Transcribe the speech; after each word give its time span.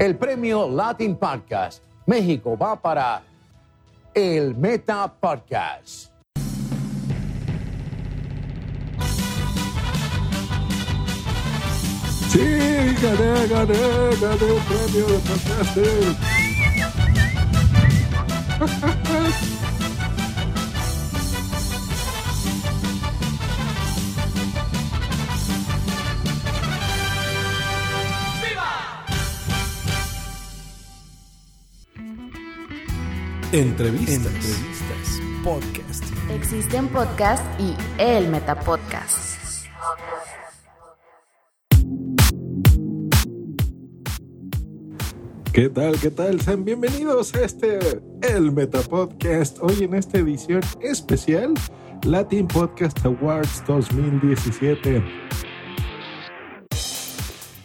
El 0.00 0.16
premio 0.16 0.66
Latin 0.66 1.14
Podcast 1.14 1.82
México 2.06 2.56
va 2.56 2.74
para 2.74 3.22
el 4.14 4.56
Meta 4.56 5.12
Podcast. 5.12 6.10
Sí, 12.30 12.94
premio 13.02 13.66
de 13.66 14.16
podcaster. 15.20 16.16
Entrevistas. 33.52 34.14
Entrevistas. 34.14 35.20
Podcast. 35.42 36.04
Existen 36.30 36.86
podcasts 36.86 37.44
y 37.58 37.74
el 37.98 38.28
Metapodcast. 38.28 39.66
¿Qué 45.52 45.68
tal? 45.68 45.98
¿Qué 45.98 46.12
tal? 46.12 46.40
Sean 46.40 46.64
bienvenidos 46.64 47.34
a 47.34 47.40
este 47.44 47.80
El 48.22 48.52
Metapodcast. 48.52 49.58
Hoy 49.60 49.82
en 49.82 49.94
esta 49.94 50.18
edición 50.18 50.60
especial 50.80 51.54
Latin 52.04 52.46
Podcast 52.46 53.04
Awards 53.04 53.64
2017. 53.66 55.02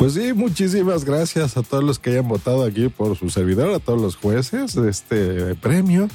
Pues 0.06 0.14
sí, 0.14 0.34
muchísimas 0.34 1.04
gracias 1.04 1.58
a 1.58 1.64
todos 1.64 1.84
los 1.84 1.98
que 1.98 2.12
hayan 2.12 2.28
votado 2.28 2.64
aquí 2.64 2.90
por 2.90 3.18
su 3.18 3.32
servidor, 3.32 3.74
a 3.74 3.80
todos 3.80 4.00
los 4.00 4.16
jueces 4.16 4.76
de 4.76 4.88
este 4.88 5.56
premio. 5.56 6.08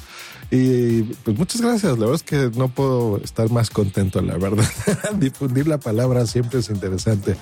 Y 0.49 1.01
pues 1.25 1.37
muchas 1.37 1.59
gracias. 1.59 1.99
La 1.99 2.05
verdad 2.05 2.15
es 2.15 2.23
que 2.23 2.57
no 2.57 2.69
puedo 2.69 3.17
estar 3.21 3.49
más 3.49 3.69
contento, 3.69 4.21
la 4.21 4.37
verdad. 4.37 4.63
Difundir 5.19 5.67
la 5.67 5.77
palabra 5.77 6.25
siempre 6.25 6.59
es 6.59 6.69
interesante. 6.69 7.35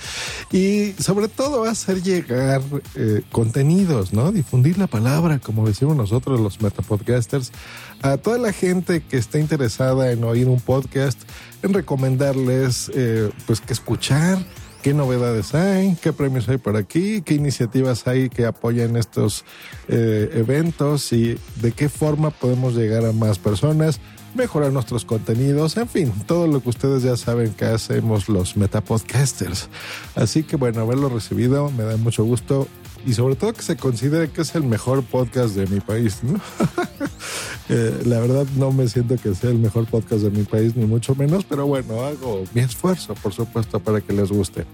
Y 0.51 0.93
sobre 0.93 1.27
todo 1.27 1.65
hacer 1.65 2.01
llegar 2.01 2.63
eh, 2.95 3.21
contenidos, 3.31 4.11
¿no? 4.11 4.31
Difundir 4.31 4.79
la 4.79 4.87
palabra, 4.87 5.37
como 5.37 5.67
decimos 5.67 5.95
nosotros 5.95 6.39
los 6.39 6.61
metapodcasters, 6.61 7.51
a 8.01 8.17
toda 8.17 8.39
la 8.39 8.53
gente 8.53 9.03
que 9.03 9.17
está 9.17 9.37
interesada 9.37 10.11
en 10.11 10.23
oír 10.23 10.47
un 10.47 10.61
podcast, 10.61 11.21
en 11.61 11.75
recomendarles, 11.75 12.91
eh, 12.95 13.29
pues 13.45 13.61
que 13.61 13.73
escuchar 13.73 14.39
qué 14.81 14.93
novedades 14.93 15.53
hay, 15.55 15.95
qué 16.01 16.13
premios 16.13 16.47
hay 16.49 16.57
por 16.57 16.77
aquí, 16.77 17.21
qué 17.21 17.33
iniciativas 17.33 18.07
hay 18.07 18.29
que 18.29 18.45
apoyan 18.45 18.95
estos 18.95 19.45
eh, 19.87 20.29
eventos 20.33 21.11
y 21.13 21.37
de 21.61 21.71
qué 21.71 21.89
forma 21.89 22.29
podemos 22.31 22.75
llegar 22.75 23.05
a 23.05 23.11
más 23.11 23.39
personas, 23.39 23.99
mejorar 24.35 24.71
nuestros 24.71 25.05
contenidos, 25.05 25.77
en 25.77 25.87
fin, 25.87 26.13
todo 26.27 26.47
lo 26.47 26.61
que 26.61 26.69
ustedes 26.69 27.03
ya 27.03 27.17
saben 27.17 27.53
que 27.53 27.65
hacemos 27.65 28.29
los 28.29 28.57
metapodcasters. 28.57 29.69
Así 30.15 30.43
que 30.43 30.55
bueno, 30.55 30.81
haberlo 30.81 31.09
recibido 31.09 31.71
me 31.71 31.83
da 31.83 31.97
mucho 31.97 32.23
gusto 32.23 32.67
y 33.05 33.13
sobre 33.13 33.35
todo 33.35 33.53
que 33.53 33.63
se 33.63 33.77
considere 33.77 34.29
que 34.29 34.41
es 34.41 34.55
el 34.55 34.63
mejor 34.63 35.03
podcast 35.03 35.55
de 35.55 35.67
mi 35.67 35.79
país. 35.79 36.19
¿no? 36.23 36.39
eh, 37.69 38.01
la 38.05 38.19
verdad 38.19 38.47
no 38.57 38.71
me 38.71 38.87
siento 38.87 39.15
que 39.17 39.35
sea 39.35 39.51
el 39.51 39.59
mejor 39.59 39.85
podcast 39.85 40.23
de 40.23 40.31
mi 40.31 40.43
país, 40.43 40.75
ni 40.75 40.85
mucho 40.85 41.13
menos, 41.15 41.45
pero 41.45 41.67
bueno, 41.67 42.01
hago 42.03 42.43
mi 42.53 42.61
esfuerzo, 42.61 43.13
por 43.15 43.33
supuesto, 43.33 43.79
para 43.79 44.01
que 44.01 44.11
les 44.11 44.31
guste. 44.31 44.65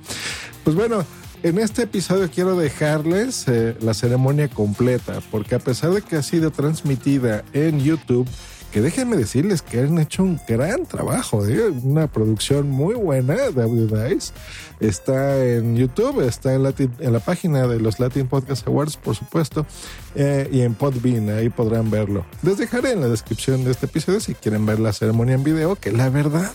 Pues 0.63 0.75
bueno, 0.75 1.05
en 1.43 1.59
este 1.59 1.83
episodio 1.83 2.29
quiero 2.33 2.55
dejarles 2.55 3.47
eh, 3.47 3.75
la 3.81 3.93
ceremonia 3.93 4.47
completa, 4.47 5.21
porque 5.29 5.55
a 5.55 5.59
pesar 5.59 5.91
de 5.91 6.01
que 6.01 6.15
ha 6.15 6.23
sido 6.23 6.51
transmitida 6.51 7.43
en 7.53 7.79
YouTube, 7.81 8.27
que 8.75 8.81
déjenme 8.81 9.15
decirles 9.15 9.61
que 9.61 9.79
han 9.79 9.97
hecho 9.99 10.21
un 10.21 10.37
gran 10.45 10.85
trabajo, 10.85 11.47
¿eh? 11.47 11.69
una 11.69 12.07
producción 12.07 12.69
muy 12.69 12.93
buena 12.93 13.49
de 13.49 13.63
Audio 13.63 13.87
Dice. 13.87 14.33
Está 14.81 15.45
en 15.45 15.77
YouTube, 15.77 16.19
está 16.27 16.53
en, 16.53 16.63
Latin, 16.63 16.91
en 16.99 17.13
la 17.13 17.21
página 17.21 17.67
de 17.67 17.79
los 17.79 18.01
Latin 18.01 18.27
Podcast 18.27 18.67
Awards, 18.67 18.97
por 18.97 19.15
supuesto, 19.15 19.65
eh, 20.13 20.49
y 20.51 20.59
en 20.59 20.73
Podbean, 20.73 21.29
ahí 21.29 21.47
podrán 21.47 21.89
verlo. 21.89 22.25
Les 22.43 22.57
dejaré 22.57 22.91
en 22.91 22.99
la 22.99 23.07
descripción 23.07 23.63
de 23.63 23.71
este 23.71 23.85
episodio 23.85 24.19
si 24.19 24.33
quieren 24.33 24.65
ver 24.65 24.81
la 24.81 24.91
ceremonia 24.91 25.35
en 25.35 25.45
video, 25.45 25.77
que 25.77 25.93
la 25.93 26.09
verdad 26.09 26.51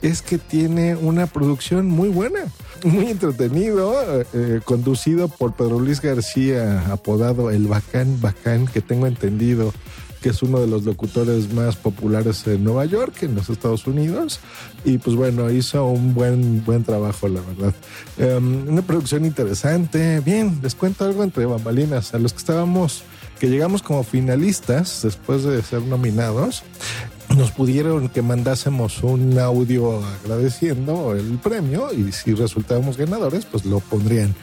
es 0.00 0.22
que 0.22 0.38
tiene 0.38 0.96
una 0.96 1.26
producción 1.26 1.86
muy 1.86 2.08
buena, 2.08 2.46
muy 2.82 3.08
entretenido, 3.10 3.94
eh, 4.32 4.62
conducido 4.64 5.28
por 5.28 5.52
Pedro 5.52 5.78
Luis 5.80 6.00
García, 6.00 6.86
apodado 6.90 7.50
El 7.50 7.66
Bacán 7.66 8.22
Bacán, 8.22 8.66
que 8.66 8.80
tengo 8.80 9.06
entendido 9.06 9.74
que 10.22 10.30
es 10.30 10.42
uno 10.42 10.60
de 10.60 10.66
los 10.66 10.84
locutores 10.84 11.52
más 11.52 11.76
populares 11.76 12.46
en 12.46 12.64
Nueva 12.64 12.86
York, 12.86 13.22
en 13.22 13.34
los 13.34 13.50
Estados 13.50 13.86
Unidos. 13.86 14.40
Y 14.84 14.98
pues 14.98 15.16
bueno, 15.16 15.50
hizo 15.50 15.84
un 15.84 16.14
buen, 16.14 16.64
buen 16.64 16.84
trabajo, 16.84 17.28
la 17.28 17.40
verdad. 17.40 17.74
Um, 18.38 18.68
una 18.68 18.82
producción 18.82 19.24
interesante. 19.24 20.20
Bien, 20.20 20.60
les 20.62 20.74
cuento 20.74 21.04
algo 21.04 21.24
entre 21.24 21.44
bambalinas. 21.44 22.14
A 22.14 22.18
los 22.18 22.32
que 22.32 22.38
estábamos, 22.38 23.02
que 23.40 23.48
llegamos 23.48 23.82
como 23.82 24.04
finalistas 24.04 25.02
después 25.02 25.42
de 25.42 25.60
ser 25.62 25.82
nominados, 25.82 26.62
nos 27.36 27.50
pudieron 27.50 28.08
que 28.08 28.22
mandásemos 28.22 29.02
un 29.02 29.38
audio 29.38 30.04
agradeciendo 30.04 31.14
el 31.14 31.38
premio 31.38 31.92
y 31.92 32.12
si 32.12 32.34
resultábamos 32.34 32.96
ganadores, 32.96 33.46
pues 33.46 33.64
lo 33.64 33.80
pondrían 33.80 34.34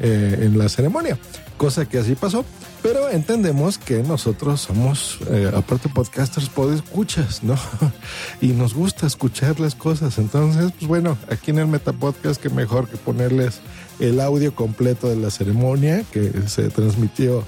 eh, 0.00 0.38
en 0.42 0.58
la 0.58 0.68
ceremonia, 0.68 1.18
cosa 1.56 1.88
que 1.88 1.98
así 1.98 2.14
pasó. 2.14 2.44
Pero 2.84 3.08
entendemos 3.08 3.78
que 3.78 4.02
nosotros 4.02 4.60
somos, 4.60 5.18
eh, 5.30 5.50
aparte 5.56 5.88
podcasters, 5.88 6.50
escuchas, 6.74 7.42
¿no? 7.42 7.56
y 8.42 8.48
nos 8.48 8.74
gusta 8.74 9.06
escuchar 9.06 9.58
las 9.58 9.74
cosas. 9.74 10.18
Entonces, 10.18 10.70
pues 10.72 10.86
bueno, 10.86 11.16
aquí 11.30 11.50
en 11.50 11.60
el 11.60 11.66
Metapodcast, 11.66 12.38
que 12.38 12.50
mejor 12.50 12.86
que 12.86 12.98
ponerles 12.98 13.60
el 14.00 14.20
audio 14.20 14.54
completo 14.54 15.08
de 15.08 15.16
la 15.16 15.30
ceremonia 15.30 16.04
que 16.12 16.30
se 16.46 16.68
transmitió 16.68 17.42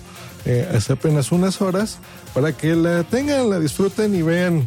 eh, 0.47 0.67
hace 0.75 0.95
apenas 0.95 1.31
unas 1.31 1.61
horas 1.61 1.99
para 2.33 2.57
que 2.57 2.75
la 2.75 3.03
tengan, 3.03 3.51
la 3.51 3.61
disfruten 3.61 4.15
y 4.15 4.23
vean 4.23 4.67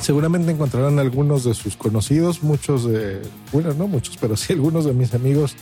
seguramente 0.00 0.50
encontrarán 0.50 0.98
algunos 0.98 1.44
de 1.44 1.54
sus 1.54 1.76
conocidos, 1.76 2.42
muchos 2.42 2.90
de, 2.90 3.20
bueno, 3.52 3.74
no 3.74 3.86
muchos, 3.86 4.16
pero 4.16 4.36
sí 4.36 4.52
algunos 4.52 4.84
de 4.84 4.94
mis 4.94 5.14
amigos 5.14 5.56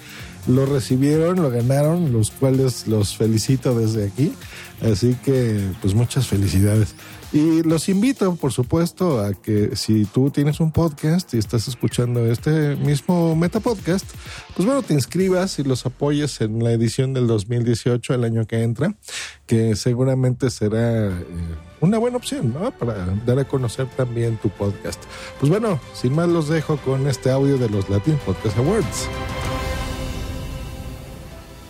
lo 0.49 0.67
recibieron, 0.67 1.41
lo 1.41 1.51
ganaron, 1.51 2.13
los 2.13 2.31
cuales 2.31 2.89
los 2.89 3.17
felicito 3.17 3.79
desde 3.79 4.07
aquí. 4.07 4.33
Así 4.81 5.17
que, 5.25 5.61
pues 5.81 5.95
muchas 5.95 6.27
felicidades. 6.27 6.95
Y 7.33 7.63
los 7.63 7.91
invito, 7.91 8.37
por 8.37 8.53
supuesto, 8.53 9.21
a 9.21 9.35
que 9.35 9.77
si 9.77 10.07
tú 10.07 10.31
tienes 10.31 10.61
un 10.61 10.73
podcast 10.73 11.35
y 11.35 11.39
estás 11.39 11.69
escuchando 11.69 12.25
este 12.25 12.75
mismo 12.77 13.37
Meta 13.37 13.61
Podcast, 13.61 14.07
pues 14.57 14.65
bueno, 14.65 14.83
te 14.83 14.95
inscribas 14.95 15.59
y 15.59 15.65
los 15.65 15.85
apoyes 15.85 16.41
en 16.41 16.65
la 16.65 16.73
edición 16.73 17.13
del 17.13 17.27
2018, 17.27 18.15
el 18.15 18.25
año 18.25 18.47
que 18.47 18.63
entra, 18.63 18.95
que 19.47 19.77
seguramente 19.77 20.49
será 20.49 21.09
eh, 21.09 21.25
una 21.81 21.99
buena 21.99 22.17
opción, 22.17 22.55
¿no? 22.55 22.71
Para 22.71 23.05
dar 23.27 23.39
a 23.39 23.45
conocer 23.47 23.89
también 23.95 24.39
tu 24.39 24.49
podcast. 24.49 25.03
Pues 25.39 25.51
bueno, 25.51 25.79
sin 25.93 26.15
más 26.15 26.29
los 26.29 26.49
dejo 26.49 26.79
con 26.79 27.07
este 27.09 27.31
audio 27.31 27.59
de 27.59 27.69
los 27.69 27.91
Latin 27.91 28.17
Podcast 28.25 28.57
Awards. 28.57 29.09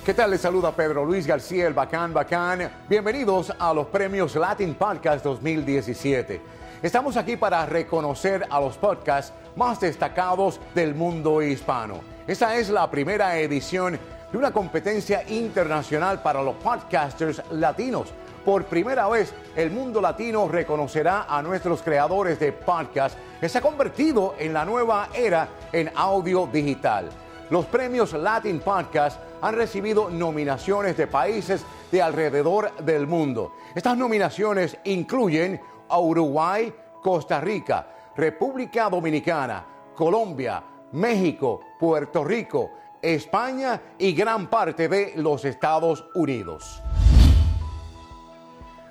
¿Qué 0.09 0.15
tal? 0.15 0.31
Les 0.31 0.41
saluda 0.41 0.75
Pedro 0.75 1.05
Luis 1.05 1.27
García, 1.27 1.67
el 1.67 1.75
Bacán 1.75 2.15
Bacán. 2.15 2.71
Bienvenidos 2.89 3.53
a 3.59 3.75
los 3.75 3.89
premios 3.89 4.35
Latin 4.37 4.75
Podcast 4.75 5.23
2017. 5.23 6.41
Estamos 6.83 7.19
aquí 7.19 7.37
para 7.37 7.67
reconocer 7.67 8.47
a 8.49 8.59
los 8.59 8.79
podcasts 8.79 9.35
más 9.55 9.81
destacados 9.81 10.61
del 10.75 10.95
mundo 10.95 11.43
hispano. 11.43 12.01
Esta 12.27 12.57
es 12.57 12.71
la 12.71 12.91
primera 12.91 13.39
edición 13.39 14.01
de 14.33 14.39
una 14.39 14.51
competencia 14.51 15.29
internacional 15.29 16.23
para 16.23 16.43
los 16.43 16.57
podcasters 16.57 17.43
latinos. 17.51 18.09
Por 18.47 18.65
primera 18.65 19.07
vez, 19.09 19.35
el 19.57 19.71
mundo 19.71 20.01
latino 20.01 20.49
reconocerá 20.49 21.27
a 21.29 21.43
nuestros 21.43 21.83
creadores 21.83 22.41
de 22.41 22.53
podcast 22.53 23.15
que 23.39 23.49
se 23.51 23.59
ha 23.59 23.61
convertido 23.61 24.37
en 24.39 24.55
la 24.55 24.65
nueva 24.65 25.11
era 25.13 25.49
en 25.71 25.91
audio 25.95 26.47
digital. 26.51 27.11
Los 27.51 27.65
premios 27.65 28.13
Latin 28.13 28.61
Podcast 28.61 29.19
han 29.41 29.55
recibido 29.55 30.11
nominaciones 30.11 30.97
de 30.99 31.07
países 31.07 31.65
de 31.91 32.03
alrededor 32.03 32.77
del 32.77 33.07
mundo. 33.07 33.55
Estas 33.75 33.97
nominaciones 33.97 34.77
incluyen 34.85 35.59
a 35.89 35.99
Uruguay, 35.99 36.73
Costa 37.03 37.41
Rica, 37.41 38.13
República 38.15 38.91
Dominicana, 38.91 39.65
Colombia, 39.95 40.63
México, 40.93 41.61
Puerto 41.81 42.23
Rico, 42.23 42.71
España 43.01 43.81
y 43.97 44.13
gran 44.13 44.49
parte 44.49 44.87
de 44.87 45.15
los 45.17 45.47
Estados 45.47 46.05
Unidos. 46.15 46.83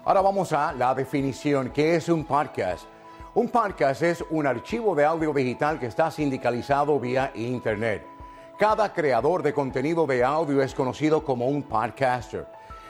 Ahora 0.03 0.21
vamos 0.21 0.51
a 0.53 0.73
la 0.73 0.95
definición. 0.95 1.69
¿Qué 1.69 1.95
es 1.95 2.09
un 2.09 2.23
podcast? 2.25 2.85
Un 3.35 3.49
podcast 3.49 4.01
es 4.01 4.23
un 4.31 4.47
archivo 4.47 4.95
de 4.95 5.05
audio 5.05 5.31
digital 5.31 5.79
que 5.79 5.85
está 5.85 6.09
sindicalizado 6.09 6.99
vía 6.99 7.31
Internet. 7.35 8.16
Cada 8.57 8.91
creador 8.91 9.43
de 9.43 9.53
contenido 9.53 10.07
de 10.07 10.23
audio 10.23 10.63
es 10.63 10.73
conocido 10.73 11.23
como 11.23 11.45
un 11.45 11.61
podcaster. 11.61 12.47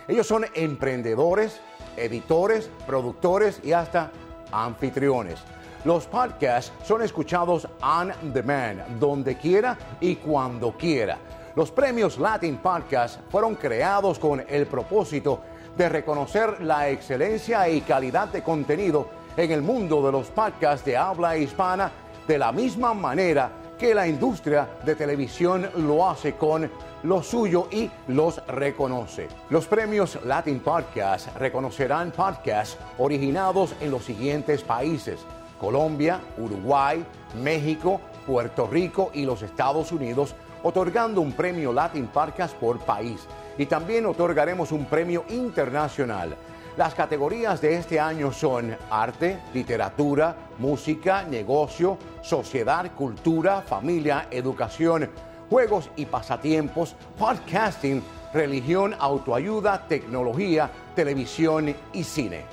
Ellos 0.08 0.26
son 0.26 0.46
emprendedores, 0.54 1.60
editores, 1.98 2.70
productores 2.86 3.60
y 3.66 3.74
hasta 3.74 4.10
anfitriones. 4.50 5.40
Los 5.84 6.06
podcasts 6.06 6.72
son 6.86 7.02
escuchados 7.02 7.68
on 7.82 8.14
demand, 8.32 8.98
donde 8.98 9.36
quiera 9.36 9.78
y 10.00 10.16
cuando 10.16 10.72
quiera. 10.72 11.18
Los 11.54 11.70
premios 11.70 12.18
Latin 12.18 12.60
Podcast 12.60 13.20
fueron 13.30 13.56
creados 13.56 14.20
con 14.20 14.46
el 14.48 14.68
propósito 14.68 15.42
de 15.76 15.90
reconocer 15.90 16.62
la 16.62 16.88
excelencia 16.88 17.68
y 17.68 17.82
calidad 17.82 18.30
de 18.30 18.42
contenido 18.42 19.10
en 19.36 19.52
el 19.52 19.62
mundo 19.62 20.02
de 20.06 20.14
los 20.14 20.30
podcasts 20.30 20.86
de 20.86 20.96
habla 20.96 21.36
hispana 21.36 21.92
de 22.26 22.38
la 22.38 22.54
misma 22.54 22.94
manera 22.94 23.67
que 23.78 23.94
la 23.94 24.08
industria 24.08 24.68
de 24.84 24.96
televisión 24.96 25.70
lo 25.78 26.10
hace 26.10 26.34
con 26.34 26.70
lo 27.04 27.22
suyo 27.22 27.68
y 27.72 27.90
los 28.08 28.46
reconoce. 28.48 29.28
Los 29.50 29.68
premios 29.68 30.20
Latin 30.26 30.60
Podcast 30.60 31.36
reconocerán 31.38 32.12
podcasts 32.12 32.78
originados 32.98 33.76
en 33.80 33.92
los 33.92 34.04
siguientes 34.04 34.64
países. 34.64 35.20
Colombia, 35.60 36.20
Uruguay, 36.38 37.06
México, 37.42 38.02
Puerto 38.26 38.68
Rico 38.68 39.12
y 39.14 39.26
los 39.26 39.42
Estados 39.42 39.92
Unidos, 39.92 40.36
otorgando 40.64 41.22
un 41.22 41.32
premio 41.32 41.72
Latin 41.72 42.08
Podcast 42.08 42.56
por 42.56 42.80
país. 42.80 43.28
Y 43.58 43.66
también 43.66 44.06
otorgaremos 44.06 44.72
un 44.72 44.86
premio 44.86 45.24
internacional. 45.30 46.36
Las 46.78 46.94
categorías 46.94 47.60
de 47.60 47.74
este 47.74 48.00
año 48.00 48.32
son 48.32 48.78
arte, 48.92 49.40
literatura, 49.52 50.36
música, 50.60 51.24
negocio, 51.24 51.98
sociedad, 52.22 52.94
cultura, 52.94 53.64
familia, 53.64 54.28
educación, 54.30 55.10
juegos 55.50 55.90
y 55.96 56.06
pasatiempos, 56.06 56.96
podcasting, 57.18 58.04
religión, 58.32 58.96
autoayuda, 59.00 59.88
tecnología, 59.88 60.70
televisión 60.96 61.76
y 61.94 62.04
cine. 62.04 62.46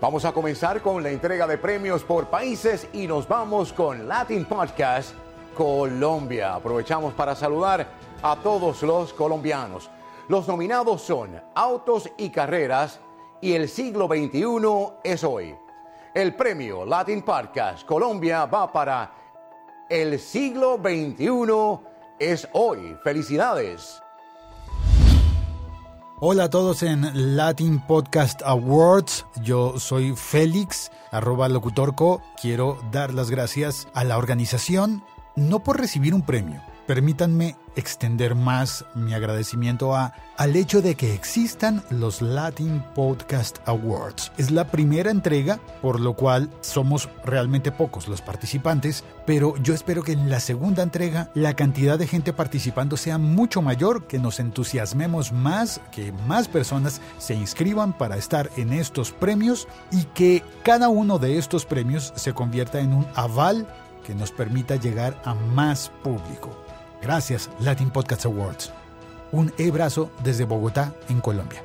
Vamos 0.00 0.24
a 0.24 0.32
comenzar 0.32 0.82
con 0.82 1.00
la 1.04 1.10
entrega 1.10 1.46
de 1.46 1.58
premios 1.58 2.02
por 2.02 2.26
países 2.26 2.88
y 2.92 3.06
nos 3.06 3.28
vamos 3.28 3.72
con 3.72 4.08
Latin 4.08 4.46
Podcast 4.46 5.14
Colombia. 5.56 6.56
Aprovechamos 6.56 7.14
para 7.14 7.36
saludar 7.36 7.86
a 8.20 8.34
todos 8.34 8.82
los 8.82 9.12
colombianos. 9.12 9.88
Los 10.28 10.46
nominados 10.46 11.00
son 11.00 11.40
Autos 11.54 12.10
y 12.18 12.28
Carreras 12.28 13.00
y 13.40 13.54
El 13.54 13.66
siglo 13.66 14.08
XXI 14.08 14.92
es 15.02 15.24
hoy. 15.24 15.56
El 16.14 16.34
premio 16.34 16.84
Latin 16.84 17.22
Podcast 17.22 17.86
Colombia 17.86 18.44
va 18.44 18.70
para 18.70 19.10
El 19.88 20.18
siglo 20.18 20.76
XXI 20.76 21.78
es 22.18 22.46
hoy. 22.52 22.94
Felicidades. 23.02 24.02
Hola 26.20 26.44
a 26.44 26.50
todos 26.50 26.82
en 26.82 27.36
Latin 27.36 27.80
Podcast 27.86 28.42
Awards. 28.42 29.24
Yo 29.42 29.78
soy 29.78 30.14
Félix, 30.14 30.90
arroba 31.10 31.48
locutorco. 31.48 32.20
Quiero 32.38 32.76
dar 32.92 33.14
las 33.14 33.30
gracias 33.30 33.88
a 33.94 34.04
la 34.04 34.18
organización, 34.18 35.02
no 35.36 35.60
por 35.60 35.80
recibir 35.80 36.12
un 36.12 36.20
premio, 36.20 36.60
permítanme 36.88 37.54
extender 37.76 38.34
más 38.34 38.86
mi 38.94 39.12
agradecimiento 39.12 39.94
a, 39.94 40.14
al 40.38 40.56
hecho 40.56 40.80
de 40.80 40.94
que 40.94 41.12
existan 41.12 41.84
los 41.90 42.22
Latin 42.22 42.82
Podcast 42.94 43.58
Awards. 43.66 44.32
Es 44.38 44.50
la 44.50 44.68
primera 44.68 45.10
entrega, 45.10 45.60
por 45.82 46.00
lo 46.00 46.14
cual 46.14 46.48
somos 46.62 47.10
realmente 47.26 47.70
pocos 47.72 48.08
los 48.08 48.22
participantes, 48.22 49.04
pero 49.26 49.54
yo 49.58 49.74
espero 49.74 50.02
que 50.02 50.12
en 50.12 50.30
la 50.30 50.40
segunda 50.40 50.82
entrega 50.82 51.30
la 51.34 51.54
cantidad 51.54 51.98
de 51.98 52.06
gente 52.06 52.32
participando 52.32 52.96
sea 52.96 53.18
mucho 53.18 53.60
mayor, 53.60 54.06
que 54.06 54.18
nos 54.18 54.40
entusiasmemos 54.40 55.30
más, 55.30 55.82
que 55.92 56.10
más 56.26 56.48
personas 56.48 57.02
se 57.18 57.34
inscriban 57.34 57.92
para 57.92 58.16
estar 58.16 58.48
en 58.56 58.72
estos 58.72 59.12
premios 59.12 59.68
y 59.92 60.04
que 60.04 60.42
cada 60.62 60.88
uno 60.88 61.18
de 61.18 61.36
estos 61.36 61.66
premios 61.66 62.14
se 62.16 62.32
convierta 62.32 62.80
en 62.80 62.94
un 62.94 63.06
aval 63.14 63.68
que 64.06 64.14
nos 64.14 64.32
permita 64.32 64.76
llegar 64.76 65.20
a 65.26 65.34
más 65.34 65.92
público. 66.02 66.67
Gracias, 67.00 67.50
Latin 67.60 67.90
Podcast 67.90 68.26
Awards. 68.26 68.72
Un 69.32 69.52
e-brazo 69.58 70.10
desde 70.22 70.44
Bogotá, 70.44 70.92
en 71.08 71.20
Colombia. 71.20 71.62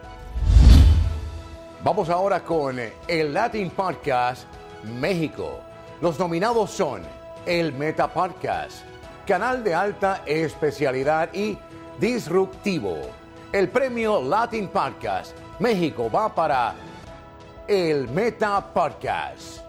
Vamos 1.83 2.09
ahora 2.09 2.41
con 2.41 2.77
el 3.07 3.33
Latin 3.33 3.69
Podcast 3.69 4.45
México. 4.83 5.59
Los 6.01 6.19
nominados 6.19 6.71
son 6.71 7.01
el 7.45 7.73
Meta 7.73 8.07
Podcast, 8.07 8.83
Canal 9.27 9.63
de 9.63 9.73
Alta 9.73 10.23
Especialidad 10.25 11.33
y 11.33 11.57
Disruptivo. 11.99 12.97
El 13.51 13.69
premio 13.69 14.21
Latin 14.21 14.67
Podcast 14.67 15.35
México 15.59 16.09
va 16.09 16.33
para 16.33 16.73
el 17.67 18.07
Meta 18.09 18.65
Podcast. 18.73 19.62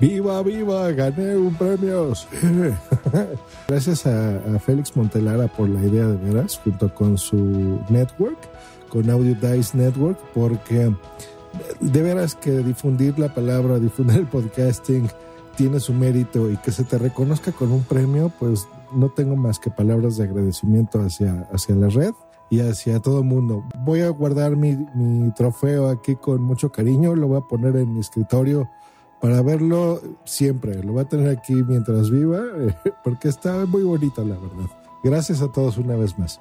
¡Viva, 0.00 0.42
viva! 0.42 0.90
¡Gané 0.92 1.36
un 1.36 1.54
premio! 1.54 2.12
Gracias 3.68 4.06
a, 4.06 4.58
Félix 4.58 4.96
Montelara 4.96 5.46
por 5.46 5.68
la 5.68 5.84
idea 5.84 6.06
de 6.06 6.16
veras, 6.16 6.58
junto 6.64 6.94
con 6.94 7.18
su 7.18 7.80
network, 7.90 8.38
con 8.88 9.10
Audio 9.10 9.34
Dice 9.34 9.76
Network, 9.76 10.18
porque 10.32 10.90
de 11.80 12.02
veras 12.02 12.34
que 12.34 12.50
difundir 12.60 13.18
la 13.18 13.34
palabra, 13.34 13.78
difundir 13.78 14.20
el 14.20 14.26
podcasting 14.26 15.06
tiene 15.56 15.80
su 15.80 15.92
mérito 15.92 16.50
y 16.50 16.56
que 16.56 16.72
se 16.72 16.84
te 16.84 16.96
reconozca 16.96 17.52
con 17.52 17.70
un 17.70 17.82
premio, 17.82 18.32
pues 18.38 18.66
no 18.94 19.10
tengo 19.10 19.36
más 19.36 19.58
que 19.58 19.70
palabras 19.70 20.16
de 20.16 20.24
agradecimiento 20.24 21.00
hacia, 21.00 21.46
hacia 21.52 21.74
la 21.74 21.90
red 21.90 22.14
y 22.48 22.60
hacia 22.60 23.00
todo 23.00 23.22
mundo. 23.22 23.64
Voy 23.80 24.00
a 24.00 24.08
guardar 24.08 24.56
mi, 24.56 24.78
mi 24.94 25.30
trofeo 25.32 25.90
aquí 25.90 26.16
con 26.16 26.40
mucho 26.40 26.72
cariño, 26.72 27.14
lo 27.14 27.28
voy 27.28 27.36
a 27.36 27.46
poner 27.46 27.76
en 27.76 27.92
mi 27.92 28.00
escritorio 28.00 28.66
para 29.20 29.42
verlo 29.42 30.00
siempre. 30.24 30.82
Lo 30.82 30.94
voy 30.94 31.02
a 31.02 31.08
tener 31.08 31.36
aquí 31.36 31.54
mientras 31.54 32.10
viva, 32.10 32.40
porque 33.04 33.28
está 33.28 33.66
muy 33.66 33.82
bonito, 33.82 34.24
la 34.24 34.36
verdad. 34.36 34.70
Gracias 35.02 35.42
a 35.42 35.50
todos 35.50 35.78
una 35.78 35.96
vez 35.96 36.18
más. 36.18 36.40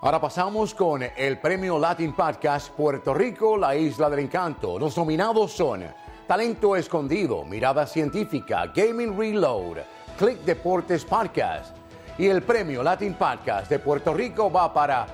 Ahora 0.00 0.20
pasamos 0.20 0.74
con 0.74 1.02
el 1.02 1.40
premio 1.40 1.78
Latin 1.78 2.12
Podcast 2.12 2.70
Puerto 2.70 3.14
Rico, 3.14 3.56
la 3.56 3.74
isla 3.74 4.10
del 4.10 4.20
encanto. 4.20 4.78
Los 4.78 4.96
nominados 4.98 5.52
son 5.52 5.82
Talento 6.26 6.76
Escondido, 6.76 7.44
Mirada 7.44 7.86
Científica, 7.86 8.66
Gaming 8.74 9.18
Reload, 9.18 9.78
Click 10.18 10.40
Deportes 10.40 11.06
Podcast. 11.06 11.74
Y 12.18 12.26
el 12.26 12.42
premio 12.42 12.82
Latin 12.82 13.14
Podcast 13.14 13.70
de 13.70 13.78
Puerto 13.78 14.12
Rico 14.12 14.52
va 14.52 14.72
para 14.74 15.06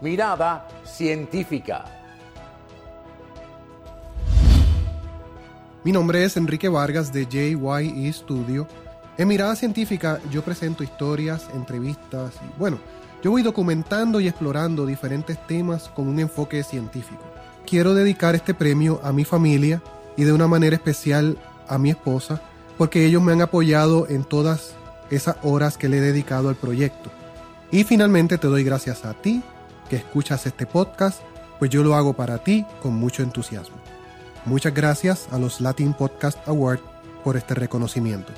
Mirada 0.00 0.66
Científica. 0.82 2.01
Mi 5.84 5.90
nombre 5.90 6.22
es 6.22 6.36
Enrique 6.36 6.68
Vargas 6.68 7.12
de 7.12 7.26
JYE 7.26 8.12
Studio. 8.12 8.68
En 9.18 9.26
Mirada 9.26 9.56
Científica 9.56 10.20
yo 10.30 10.42
presento 10.42 10.84
historias, 10.84 11.48
entrevistas 11.54 12.34
y 12.36 12.56
bueno, 12.56 12.78
yo 13.20 13.32
voy 13.32 13.42
documentando 13.42 14.20
y 14.20 14.28
explorando 14.28 14.86
diferentes 14.86 15.44
temas 15.48 15.88
con 15.88 16.06
un 16.06 16.20
enfoque 16.20 16.62
científico. 16.62 17.24
Quiero 17.66 17.94
dedicar 17.94 18.36
este 18.36 18.54
premio 18.54 19.00
a 19.02 19.12
mi 19.12 19.24
familia 19.24 19.82
y 20.16 20.22
de 20.22 20.32
una 20.32 20.46
manera 20.46 20.76
especial 20.76 21.36
a 21.66 21.78
mi 21.78 21.90
esposa 21.90 22.40
porque 22.78 23.04
ellos 23.04 23.20
me 23.20 23.32
han 23.32 23.42
apoyado 23.42 24.06
en 24.08 24.22
todas 24.22 24.74
esas 25.10 25.36
horas 25.42 25.78
que 25.78 25.88
le 25.88 25.98
he 25.98 26.00
dedicado 26.00 26.48
al 26.48 26.54
proyecto. 26.54 27.10
Y 27.72 27.82
finalmente 27.82 28.38
te 28.38 28.46
doy 28.46 28.62
gracias 28.62 29.04
a 29.04 29.14
ti 29.14 29.42
que 29.90 29.96
escuchas 29.96 30.46
este 30.46 30.64
podcast, 30.64 31.20
pues 31.58 31.72
yo 31.72 31.82
lo 31.82 31.96
hago 31.96 32.12
para 32.12 32.38
ti 32.38 32.64
con 32.80 32.94
mucho 32.94 33.24
entusiasmo. 33.24 33.81
Muchas 34.44 34.74
gracias 34.74 35.28
a 35.30 35.38
los 35.38 35.60
Latin 35.60 35.94
Podcast 35.94 36.36
Award 36.48 36.80
por 37.22 37.36
este 37.36 37.54
reconocimiento. 37.54 38.32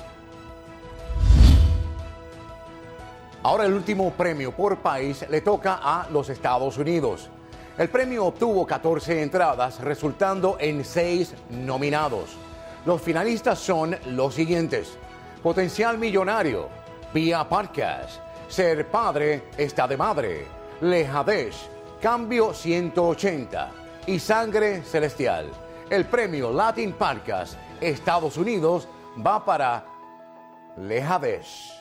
Ahora 3.41 3.65
el 3.65 3.73
último 3.73 4.11
premio 4.11 4.51
por 4.51 4.77
país 4.77 5.25
le 5.29 5.41
toca 5.41 5.79
a 5.81 6.07
los 6.11 6.29
Estados 6.29 6.77
Unidos. 6.77 7.29
El 7.77 7.89
premio 7.89 8.25
obtuvo 8.25 8.67
14 8.67 9.23
entradas, 9.23 9.79
resultando 9.79 10.57
en 10.59 10.85
6 10.85 11.33
nominados. 11.49 12.37
Los 12.85 13.01
finalistas 13.01 13.57
son 13.57 13.95
los 14.05 14.35
siguientes. 14.35 14.97
Potencial 15.41 15.97
Millonario, 15.97 16.69
Vía 17.15 17.49
Podcast, 17.49 18.19
Ser 18.47 18.87
Padre 18.91 19.45
está 19.57 19.87
de 19.87 19.97
Madre, 19.97 20.47
Lejadesh, 20.81 21.67
Cambio 21.99 22.53
180 22.53 23.71
y 24.05 24.19
Sangre 24.19 24.83
Celestial. 24.83 25.64
El 25.89 26.05
premio 26.05 26.51
Latin 26.51 26.93
Podcast 26.93 27.59
Estados 27.79 28.37
Unidos 28.37 28.87
va 29.25 29.45
para 29.45 29.85
Lejadesh. 30.77 31.73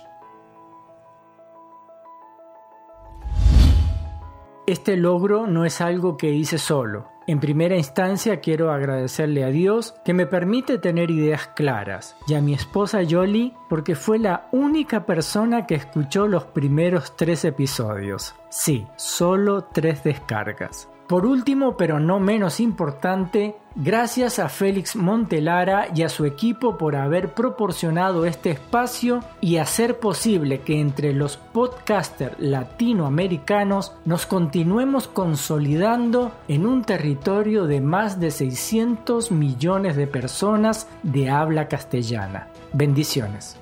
Este 4.66 4.96
logro 4.98 5.46
no 5.46 5.64
es 5.64 5.80
algo 5.80 6.18
que 6.18 6.30
hice 6.30 6.58
solo. 6.58 7.08
En 7.26 7.40
primera 7.40 7.76
instancia 7.76 8.40
quiero 8.40 8.70
agradecerle 8.70 9.42
a 9.42 9.48
Dios 9.48 9.94
que 10.04 10.12
me 10.12 10.26
permite 10.26 10.78
tener 10.78 11.10
ideas 11.10 11.48
claras 11.48 12.14
y 12.26 12.34
a 12.34 12.42
mi 12.42 12.52
esposa 12.52 13.02
Yoli 13.02 13.54
porque 13.70 13.94
fue 13.94 14.18
la 14.18 14.48
única 14.52 15.06
persona 15.06 15.66
que 15.66 15.76
escuchó 15.76 16.28
los 16.28 16.44
primeros 16.44 17.16
tres 17.16 17.46
episodios. 17.46 18.34
Sí, 18.50 18.86
solo 18.96 19.64
tres 19.64 20.04
descargas. 20.04 20.90
Por 21.08 21.26
último, 21.26 21.76
pero 21.76 22.00
no 22.00 22.18
menos 22.18 22.60
importante, 22.60 23.56
gracias 23.76 24.38
a 24.38 24.48
Félix 24.48 24.96
Montelara 24.96 25.88
y 25.94 26.02
a 26.02 26.08
su 26.08 26.24
equipo 26.24 26.78
por 26.78 26.96
haber 26.96 27.34
proporcionado 27.34 28.24
este 28.24 28.52
espacio 28.52 29.20
y 29.42 29.58
hacer 29.58 29.98
posible 29.98 30.60
que 30.60 30.80
entre 30.80 31.12
los 31.12 31.36
podcasters 31.36 32.36
latinoamericanos 32.38 33.92
nos 34.06 34.24
continuemos 34.24 35.06
consolidando 35.06 36.32
en 36.48 36.64
un 36.64 36.84
territorio 36.84 37.66
de 37.66 37.82
más 37.82 38.18
de 38.18 38.30
600 38.30 39.30
millones 39.30 39.96
de 39.96 40.06
personas 40.06 40.88
de 41.02 41.28
habla 41.28 41.68
castellana. 41.68 42.48
Bendiciones. 42.72 43.58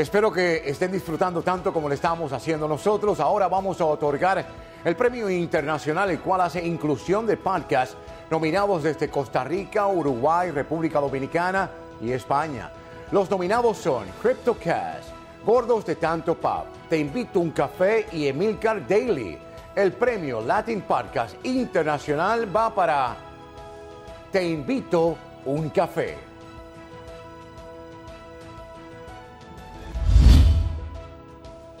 Espero 0.00 0.32
que 0.32 0.62
estén 0.64 0.90
disfrutando 0.92 1.42
tanto 1.42 1.74
como 1.74 1.86
lo 1.86 1.94
estamos 1.94 2.32
haciendo 2.32 2.66
nosotros. 2.66 3.20
Ahora 3.20 3.48
vamos 3.48 3.82
a 3.82 3.84
otorgar 3.84 4.46
el 4.82 4.96
premio 4.96 5.28
internacional, 5.28 6.08
el 6.10 6.20
cual 6.20 6.40
hace 6.40 6.66
inclusión 6.66 7.26
de 7.26 7.36
podcasts 7.36 7.98
nominados 8.30 8.82
desde 8.82 9.10
Costa 9.10 9.44
Rica, 9.44 9.86
Uruguay, 9.88 10.52
República 10.52 11.00
Dominicana 11.00 11.68
y 12.00 12.12
España. 12.12 12.70
Los 13.12 13.30
nominados 13.30 13.76
son 13.76 14.06
CryptoCast, 14.22 15.10
Gordos 15.44 15.84
de 15.84 15.96
Tanto 15.96 16.34
Pop, 16.34 16.64
Te 16.88 16.96
Invito 16.96 17.38
un 17.38 17.50
Café 17.50 18.06
y 18.10 18.26
Emilcar 18.26 18.88
Daily. 18.88 19.38
El 19.74 19.92
premio 19.92 20.40
Latin 20.40 20.80
Podcast 20.80 21.34
Internacional 21.44 22.56
va 22.56 22.74
para 22.74 23.16
Te 24.32 24.42
Invito 24.48 25.18
un 25.44 25.68
Café. 25.68 26.29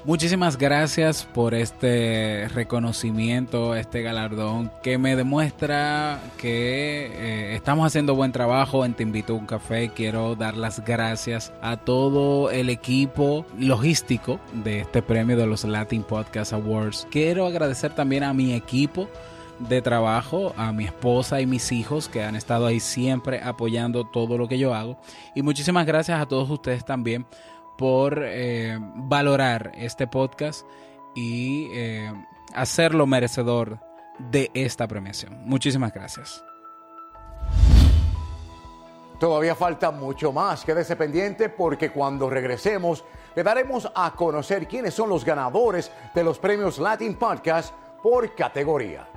Muchísimas 0.06 0.56
gracias 0.56 1.26
por 1.26 1.52
este 1.52 2.48
reconocimiento, 2.48 3.74
este 3.74 4.00
galardón 4.00 4.72
que 4.82 4.96
me 4.96 5.14
demuestra 5.14 6.22
que 6.38 7.06
eh, 7.12 7.54
estamos 7.54 7.86
haciendo 7.86 8.14
buen 8.14 8.32
trabajo 8.32 8.86
en 8.86 8.94
Te 8.94 9.02
Invito 9.02 9.34
a 9.34 9.36
un 9.36 9.44
Café. 9.44 9.90
Quiero 9.94 10.36
dar 10.36 10.56
las 10.56 10.82
gracias 10.86 11.52
a 11.60 11.76
todo 11.76 12.50
el 12.50 12.70
equipo 12.70 13.44
logístico 13.58 14.40
de 14.64 14.80
este 14.80 15.02
premio 15.02 15.36
de 15.36 15.46
los 15.46 15.64
Latin 15.64 16.02
Podcast 16.02 16.54
Awards. 16.54 17.06
Quiero 17.10 17.46
agradecer 17.46 17.92
también 17.92 18.24
a 18.24 18.32
mi 18.32 18.54
equipo 18.54 19.06
de 19.58 19.82
trabajo, 19.82 20.54
a 20.56 20.72
mi 20.72 20.86
esposa 20.86 21.42
y 21.42 21.46
mis 21.46 21.72
hijos 21.72 22.08
que 22.08 22.24
han 22.24 22.36
estado 22.36 22.66
ahí 22.66 22.80
siempre 22.80 23.42
apoyando 23.42 24.04
todo 24.04 24.38
lo 24.38 24.48
que 24.48 24.58
yo 24.58 24.74
hago. 24.74 24.98
Y 25.34 25.42
muchísimas 25.42 25.84
gracias 25.84 26.18
a 26.18 26.26
todos 26.26 26.48
ustedes 26.48 26.86
también 26.86 27.26
por 27.80 28.22
eh, 28.22 28.78
valorar 28.78 29.72
este 29.74 30.06
podcast 30.06 30.66
y 31.14 31.70
eh, 31.72 32.12
hacerlo 32.52 33.06
merecedor 33.06 33.80
de 34.18 34.50
esta 34.52 34.86
premiación. 34.86 35.40
Muchísimas 35.46 35.90
gracias. 35.90 36.44
Todavía 39.18 39.54
falta 39.54 39.90
mucho 39.90 40.30
más. 40.30 40.62
Quédese 40.62 40.94
pendiente 40.94 41.48
porque 41.48 41.88
cuando 41.88 42.28
regresemos 42.28 43.02
le 43.34 43.42
daremos 43.42 43.90
a 43.94 44.12
conocer 44.12 44.68
quiénes 44.68 44.92
son 44.92 45.08
los 45.08 45.24
ganadores 45.24 45.90
de 46.14 46.22
los 46.22 46.38
premios 46.38 46.78
Latin 46.78 47.14
Podcast 47.14 47.72
por 48.02 48.34
categoría. 48.34 49.08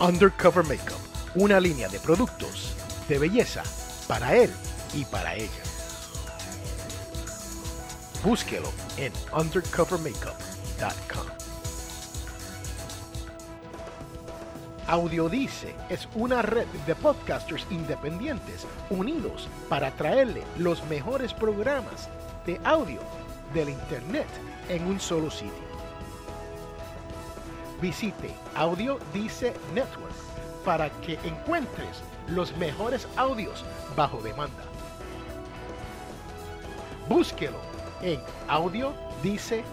Undercover 0.00 0.64
Makeup, 0.64 1.00
una 1.34 1.58
línea 1.58 1.88
de 1.88 1.98
productos 1.98 2.76
de 3.08 3.18
belleza 3.18 3.62
para 4.06 4.34
él 4.36 4.50
y 4.92 5.04
para 5.04 5.34
ella. 5.34 5.50
Búsquelo 8.22 8.70
en 8.96 9.12
undercovermakeup.com. 9.32 11.26
Audiodice 14.86 15.74
es 15.88 16.06
una 16.14 16.42
red 16.42 16.66
de 16.86 16.94
podcasters 16.94 17.66
independientes 17.70 18.66
unidos 18.90 19.48
para 19.68 19.90
traerle 19.92 20.42
los 20.58 20.84
mejores 20.86 21.32
programas 21.32 22.08
de 22.44 22.60
audio 22.64 23.00
del 23.54 23.70
Internet 23.70 24.26
en 24.68 24.86
un 24.86 25.00
solo 25.00 25.30
sitio. 25.30 25.52
Visite 27.80 28.34
Audiodice 28.54 29.54
Network 29.74 30.14
para 30.64 30.90
que 31.00 31.18
encuentres 31.24 32.02
los 32.28 32.56
mejores 32.56 33.06
audios 33.16 33.64
bajo 33.96 34.20
demanda. 34.20 34.62
Búsquelo 37.08 37.58
en 38.02 38.20
audiodice.net. 38.48 39.64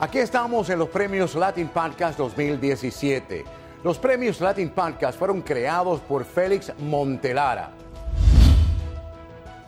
Aquí 0.00 0.18
estamos 0.18 0.68
en 0.68 0.78
los 0.78 0.88
premios 0.88 1.34
Latin 1.34 1.68
Podcast 1.68 2.18
2017. 2.18 3.44
Los 3.82 3.98
premios 3.98 4.40
Latin 4.40 4.70
Podcast 4.70 5.18
fueron 5.18 5.40
creados 5.40 6.00
por 6.00 6.24
Félix 6.24 6.72
Montelara. 6.78 7.70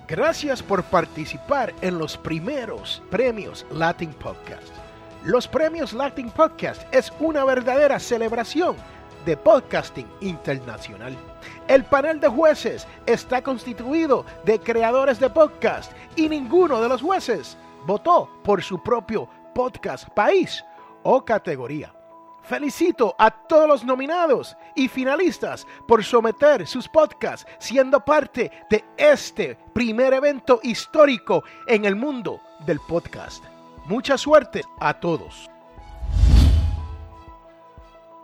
Gracias 0.09 0.63
por 0.63 0.85
participar 0.85 1.75
en 1.81 1.99
los 1.99 2.17
primeros 2.17 3.03
premios 3.11 3.67
Latin 3.73 4.13
Podcast. 4.13 4.86
Los 5.27 5.49
premios 5.49 5.93
Latin 5.93 6.31
Podcast 6.31 6.83
es 6.95 7.13
una 7.19 7.45
verdadera 7.45 7.99
celebración 7.99 8.77
de 9.25 9.37
podcasting 9.37 10.07
internacional. 10.21 11.17
El 11.67 11.85
panel 11.85 12.21
de 12.21 12.29
jueces 12.29 12.87
está 13.07 13.43
constituido 13.43 14.25
de 14.45 14.61
creadores 14.61 15.19
de 15.19 15.29
podcast 15.29 15.91
y 16.15 16.29
ninguno 16.29 16.81
de 16.81 16.89
los 16.89 17.03
jueces 17.03 17.59
votó 17.89 18.31
por 18.45 18.63
su 18.63 18.81
propio 18.81 19.29
podcast, 19.53 20.09
país 20.11 20.65
o 21.03 21.25
categoría. 21.25 21.93
Felicito 22.45 23.17
a 23.19 23.29
todos 23.29 23.67
los 23.67 23.85
nominados 23.85 24.57
y 24.77 24.87
finalistas 24.87 25.67
por 25.89 26.05
someter 26.05 26.69
sus 26.69 26.87
podcasts 26.87 27.51
siendo 27.59 27.99
parte 27.99 28.53
de 28.71 28.85
este 28.97 29.59
primer 29.73 30.15
evento 30.15 30.61
histórico 30.63 31.43
en 31.67 31.85
el 31.85 31.97
mundo 31.97 32.41
del 32.65 32.79
podcast. 32.79 33.45
Mucha 33.89 34.19
suerte 34.19 34.65
a 34.81 34.99
todos. 34.99 35.49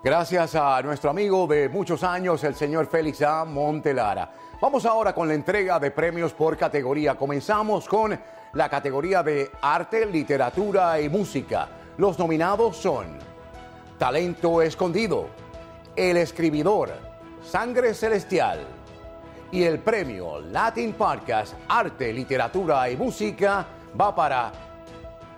Gracias 0.02 0.56
a 0.56 0.82
nuestro 0.82 1.10
amigo 1.10 1.46
de 1.46 1.68
muchos 1.68 2.02
años, 2.02 2.42
el 2.42 2.56
señor 2.56 2.88
Félix 2.88 3.22
A. 3.22 3.44
Montelara. 3.44 4.28
Vamos 4.60 4.84
ahora 4.84 5.14
con 5.14 5.28
la 5.28 5.34
entrega 5.34 5.78
de 5.78 5.92
premios 5.92 6.32
por 6.32 6.56
categoría. 6.56 7.14
Comenzamos 7.14 7.86
con 7.86 8.18
la 8.54 8.68
categoría 8.68 9.22
de 9.22 9.52
arte, 9.62 10.04
literatura 10.04 11.00
y 11.00 11.08
música. 11.08 11.68
Los 11.96 12.18
nominados 12.18 12.76
son 12.76 13.16
Talento 13.98 14.62
Escondido, 14.62 15.28
El 15.94 16.16
Escribidor, 16.16 16.90
Sangre 17.40 17.94
Celestial 17.94 18.66
y 19.52 19.62
el 19.62 19.78
premio 19.78 20.40
Latin 20.40 20.94
Podcast 20.94 21.54
Arte, 21.68 22.12
Literatura 22.12 22.90
y 22.90 22.96
Música 22.96 23.64
va 24.00 24.12
para 24.12 24.71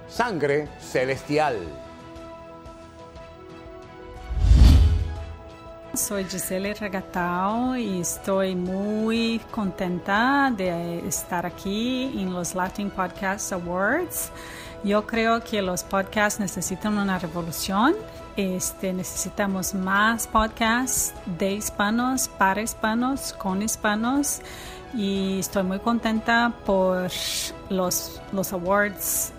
Sangre 0.08 0.68
Celestial. 0.80 1.56
Soy 5.94 6.24
Gisele 6.24 6.74
Regatao 6.74 7.76
y 7.76 8.00
estoy 8.00 8.56
muy 8.56 9.40
contenta 9.52 10.52
de 10.56 11.06
estar 11.06 11.46
aquí 11.46 12.20
en 12.20 12.32
los 12.32 12.54
Latin 12.54 12.90
Podcast 12.90 13.52
Awards. 13.52 14.30
Yo 14.82 15.06
creo 15.06 15.42
que 15.42 15.62
los 15.62 15.84
podcasts 15.84 16.40
necesitan 16.40 16.98
una 16.98 17.18
revolución. 17.18 17.94
Este, 18.36 18.92
necesitamos 18.92 19.72
más 19.72 20.26
podcasts 20.26 21.14
de 21.38 21.52
hispanos, 21.52 22.28
para 22.28 22.60
hispanos, 22.60 23.32
con 23.32 23.62
hispanos. 23.62 24.40
Y 24.94 25.38
estoy 25.38 25.62
muy 25.62 25.78
contenta 25.78 26.52
por 26.66 27.08
los, 27.70 28.20
los 28.32 28.52
awards, 28.52 29.32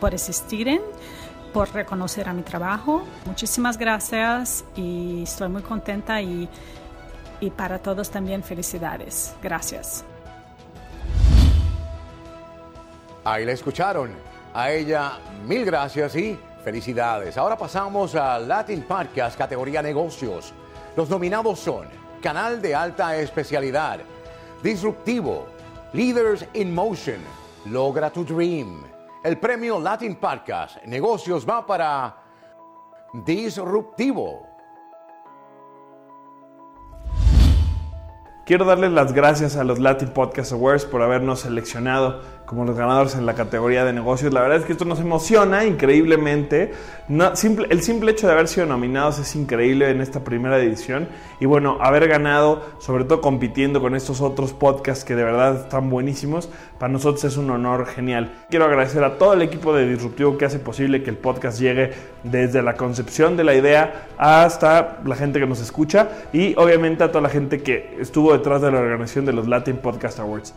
por 0.00 0.14
existir 0.14 0.80
por 1.52 1.72
reconocer 1.72 2.28
a 2.28 2.32
mi 2.32 2.42
trabajo. 2.42 3.02
Muchísimas 3.26 3.76
gracias 3.76 4.64
y 4.76 5.24
estoy 5.24 5.48
muy 5.48 5.62
contenta 5.62 6.20
y, 6.20 6.48
y 7.40 7.50
para 7.50 7.78
todos 7.78 8.10
también 8.10 8.42
felicidades. 8.42 9.34
Gracias. 9.42 10.04
Ahí 13.24 13.44
la 13.44 13.52
escucharon. 13.52 14.10
A 14.52 14.70
ella 14.72 15.12
mil 15.46 15.64
gracias 15.64 16.16
y 16.16 16.38
felicidades. 16.64 17.36
Ahora 17.36 17.56
pasamos 17.56 18.14
al 18.14 18.48
Latin 18.48 18.82
Podcast 18.82 19.38
categoría 19.38 19.80
negocios. 19.82 20.52
Los 20.96 21.08
nominados 21.08 21.60
son 21.60 21.86
Canal 22.20 22.60
de 22.60 22.74
Alta 22.74 23.16
Especialidad, 23.16 24.00
Disruptivo, 24.62 25.46
Leaders 25.92 26.44
in 26.54 26.74
Motion, 26.74 27.20
Logra 27.66 28.10
tu 28.10 28.24
Dream. 28.24 28.89
El 29.22 29.38
premio 29.38 29.78
Latin 29.78 30.16
Podcast 30.16 30.82
Negocios 30.86 31.46
va 31.46 31.66
para 31.66 32.16
Disruptivo. 33.12 34.46
Quiero 38.46 38.64
darles 38.64 38.92
las 38.92 39.12
gracias 39.12 39.56
a 39.56 39.64
los 39.64 39.78
Latin 39.78 40.08
Podcast 40.08 40.52
Awards 40.52 40.86
por 40.86 41.02
habernos 41.02 41.40
seleccionado 41.40 42.22
como 42.50 42.64
los 42.64 42.76
ganadores 42.76 43.14
en 43.14 43.26
la 43.26 43.34
categoría 43.34 43.84
de 43.84 43.92
negocios. 43.92 44.34
La 44.34 44.40
verdad 44.40 44.58
es 44.58 44.64
que 44.64 44.72
esto 44.72 44.84
nos 44.84 44.98
emociona 44.98 45.64
increíblemente. 45.64 46.72
el 47.08 47.80
simple 47.80 48.10
hecho 48.10 48.26
de 48.26 48.32
haber 48.32 48.48
sido 48.48 48.66
nominados 48.66 49.20
es 49.20 49.36
increíble 49.36 49.88
en 49.88 50.00
esta 50.00 50.24
primera 50.24 50.58
edición. 50.58 51.06
Y 51.38 51.46
bueno, 51.46 51.78
haber 51.80 52.08
ganado, 52.08 52.60
sobre 52.80 53.04
todo 53.04 53.20
compitiendo 53.20 53.80
con 53.80 53.94
estos 53.94 54.20
otros 54.20 54.52
podcasts 54.52 55.04
que 55.04 55.14
de 55.14 55.22
verdad 55.22 55.60
están 55.60 55.90
buenísimos, 55.90 56.48
para 56.80 56.92
nosotros 56.92 57.22
es 57.22 57.36
un 57.36 57.50
honor 57.50 57.86
genial. 57.86 58.32
Quiero 58.50 58.64
agradecer 58.64 59.04
a 59.04 59.16
todo 59.16 59.34
el 59.34 59.42
equipo 59.42 59.72
de 59.72 59.88
Disruptivo 59.88 60.36
que 60.36 60.46
hace 60.46 60.58
posible 60.58 61.04
que 61.04 61.10
el 61.10 61.18
podcast 61.18 61.60
llegue 61.60 61.92
desde 62.24 62.62
la 62.62 62.74
concepción 62.74 63.36
de 63.36 63.44
la 63.44 63.54
idea 63.54 64.08
hasta 64.18 64.98
la 65.04 65.14
gente 65.14 65.38
que 65.38 65.46
nos 65.46 65.60
escucha 65.60 66.08
y 66.32 66.56
obviamente 66.56 67.04
a 67.04 67.12
toda 67.12 67.22
la 67.22 67.28
gente 67.28 67.62
que 67.62 67.96
estuvo 68.00 68.32
detrás 68.32 68.60
de 68.60 68.72
la 68.72 68.80
organización 68.80 69.24
de 69.24 69.34
los 69.34 69.46
Latin 69.46 69.76
Podcast 69.76 70.18
Awards. 70.18 70.52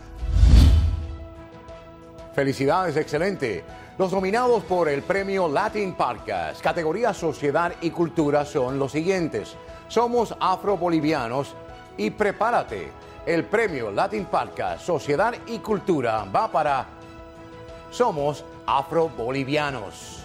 Felicidades, 2.33 2.97
excelente. 2.97 3.63
Los 3.97 4.11
nominados 4.11 4.63
por 4.63 4.89
el 4.89 5.03
premio 5.03 5.47
Latin 5.47 5.93
Podcast, 5.93 6.61
categoría 6.61 7.13
Sociedad 7.13 7.73
y 7.81 7.91
Cultura, 7.91 8.43
son 8.43 8.79
los 8.79 8.91
siguientes. 8.91 9.55
Somos 9.87 10.35
afro-bolivianos 10.39 11.53
y 11.95 12.09
prepárate. 12.09 12.91
El 13.27 13.45
premio 13.45 13.91
Latin 13.91 14.25
Podcast, 14.25 14.83
Sociedad 14.83 15.35
y 15.45 15.59
Cultura 15.59 16.25
va 16.25 16.51
para 16.51 16.87
Somos 17.91 18.43
afro-bolivianos. 18.65 20.22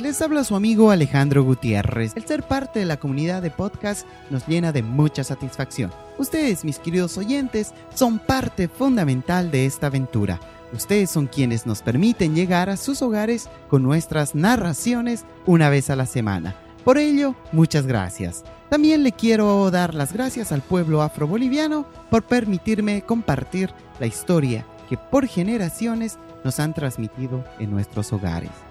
Les 0.00 0.20
habla 0.20 0.44
su 0.44 0.54
amigo 0.54 0.90
Alejandro 0.90 1.42
Gutiérrez. 1.42 2.12
El 2.16 2.26
ser 2.26 2.42
parte 2.42 2.80
de 2.80 2.84
la 2.84 2.98
comunidad 2.98 3.40
de 3.40 3.50
podcast 3.50 4.06
nos 4.28 4.46
llena 4.46 4.70
de 4.70 4.82
mucha 4.82 5.24
satisfacción. 5.24 5.90
Ustedes, 6.18 6.64
mis 6.64 6.78
queridos 6.78 7.16
oyentes, 7.16 7.72
son 7.94 8.18
parte 8.18 8.68
fundamental 8.68 9.50
de 9.50 9.64
esta 9.64 9.86
aventura. 9.86 10.38
Ustedes 10.72 11.10
son 11.10 11.26
quienes 11.26 11.64
nos 11.64 11.80
permiten 11.80 12.34
llegar 12.34 12.68
a 12.68 12.76
sus 12.76 13.00
hogares 13.00 13.48
con 13.70 13.82
nuestras 13.82 14.34
narraciones 14.34 15.24
una 15.46 15.70
vez 15.70 15.88
a 15.88 15.96
la 15.96 16.04
semana. 16.04 16.54
Por 16.84 16.98
ello, 16.98 17.34
muchas 17.52 17.86
gracias. 17.86 18.44
También 18.68 19.02
le 19.02 19.12
quiero 19.12 19.70
dar 19.70 19.94
las 19.94 20.12
gracias 20.12 20.52
al 20.52 20.60
pueblo 20.60 21.00
afroboliviano 21.00 21.86
por 22.10 22.22
permitirme 22.22 23.00
compartir 23.00 23.70
la 23.98 24.06
historia 24.06 24.66
que 24.90 24.98
por 24.98 25.26
generaciones 25.26 26.18
nos 26.44 26.60
han 26.60 26.74
transmitido 26.74 27.44
en 27.58 27.70
nuestros 27.70 28.12
hogares 28.12 28.65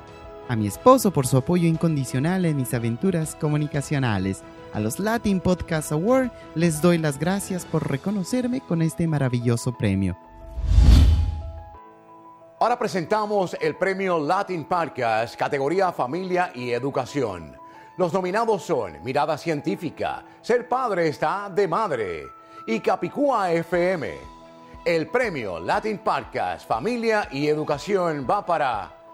a 0.47 0.55
mi 0.55 0.67
esposo 0.67 1.11
por 1.11 1.27
su 1.27 1.37
apoyo 1.37 1.67
incondicional 1.67 2.45
en 2.45 2.57
mis 2.57 2.73
aventuras 2.73 3.35
comunicacionales. 3.35 4.43
A 4.73 4.79
los 4.79 4.99
Latin 4.99 5.39
Podcast 5.39 5.91
Award 5.91 6.31
les 6.53 6.81
doy 6.81 6.97
las 6.97 7.17
gracias 7.17 7.65
por 7.65 7.89
reconocerme 7.89 8.61
con 8.61 8.81
este 8.81 9.07
maravilloso 9.07 9.77
premio. 9.77 10.17
Ahora 12.59 12.79
presentamos 12.79 13.55
el 13.59 13.75
premio 13.75 14.17
Latin 14.19 14.65
Podcast, 14.65 15.35
categoría 15.35 15.91
Familia 15.91 16.51
y 16.55 16.71
Educación. 16.71 17.55
Los 17.97 18.13
nominados 18.13 18.63
son 18.63 19.03
Mirada 19.03 19.37
Científica, 19.37 20.25
Ser 20.41 20.67
Padre 20.67 21.07
está 21.07 21.49
de 21.49 21.67
Madre 21.67 22.23
y 22.67 22.79
Capicúa 22.79 23.51
FM. 23.51 24.13
El 24.83 25.07
premio 25.07 25.59
Latin 25.59 25.97
Podcast, 25.99 26.67
Familia 26.67 27.27
y 27.31 27.47
Educación 27.47 28.25
va 28.29 28.45
para 28.45 29.04